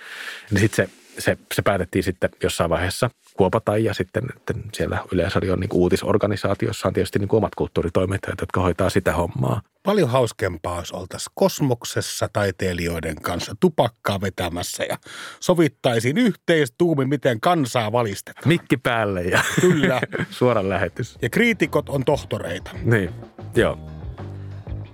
niin 0.52 0.60
sitten 0.60 0.86
se 0.88 0.92
se, 1.20 1.38
se 1.54 1.62
päätettiin 1.62 2.04
sitten 2.04 2.30
jossain 2.44 2.70
vaiheessa 2.70 3.10
kuopata 3.38 3.78
ja 3.78 3.94
sitten 3.94 4.24
että 4.38 4.54
siellä 4.74 5.04
Yleisradion 5.12 5.60
niin 5.60 5.70
uutisorganisaatiossa 5.74 6.88
on 6.88 6.94
tietysti 6.94 7.20
niin 7.20 7.30
omat 7.32 7.56
kulttuuritoimittajat, 7.56 8.40
jotka 8.42 8.62
hoitaa 8.62 8.90
sitä 8.90 9.14
hommaa. 9.14 9.62
Paljon 9.84 10.10
hauskempaa, 10.10 10.80
jos 10.80 10.92
oltaisiin 10.92 11.32
kosmoksessa 11.36 12.30
taiteilijoiden 12.34 13.16
kanssa 13.16 13.56
tupakkaa 13.60 14.22
vetämässä 14.22 14.84
ja 14.84 14.98
sovittaisiin 15.40 16.18
yhteistuumi, 16.18 17.06
miten 17.06 17.40
kansaa 17.40 17.92
valistetaan. 17.92 18.48
Mikki 18.48 18.78
päälle 18.78 19.24
ja 19.24 19.44
Kyllä. 19.62 20.02
suoran 20.32 20.70
lähetys. 20.70 21.18
Ja 21.22 21.30
kriitikot 21.30 21.90
on 21.90 22.06
tohtoreita. 22.06 22.72
Niin, 22.84 23.10
joo. 23.56 23.78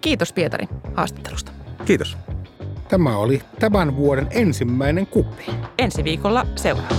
Kiitos 0.02 0.34
Pietari 0.34 0.68
haastattelusta. 0.94 1.52
Kiitos. 1.86 2.18
Tämä 2.90 3.18
oli 3.18 3.42
tämän 3.60 3.96
vuoden 3.96 4.28
ensimmäinen 4.32 5.08
kupli. 5.08 5.46
Ensi 5.80 6.04
viikolla 6.04 6.46
seuraa. 6.56 6.90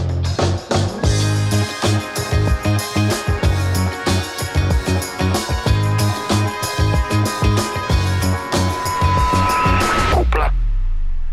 Kupla. 10.14 10.52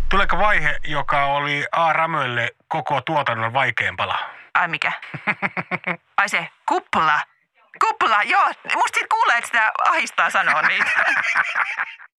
Tuleeko 0.09 0.37
vaihe, 0.37 0.79
joka 0.87 1.25
oli 1.25 1.65
A. 1.71 1.93
Rämölle 1.93 2.49
koko 2.67 3.01
tuotannon 3.01 3.53
vaikeampala? 3.53 4.19
Ai 4.53 4.67
mikä? 4.67 4.91
Ai 6.17 6.29
se, 6.29 6.47
kupla. 6.69 7.21
Kupla, 7.81 8.23
joo. 8.23 8.45
Musta 8.47 8.93
siitä 8.93 9.07
kuulee, 9.11 9.37
että 9.37 9.47
sitä 9.47 9.71
ahistaa 9.89 10.29
sanoa 10.29 10.61
niitä. 10.61 10.91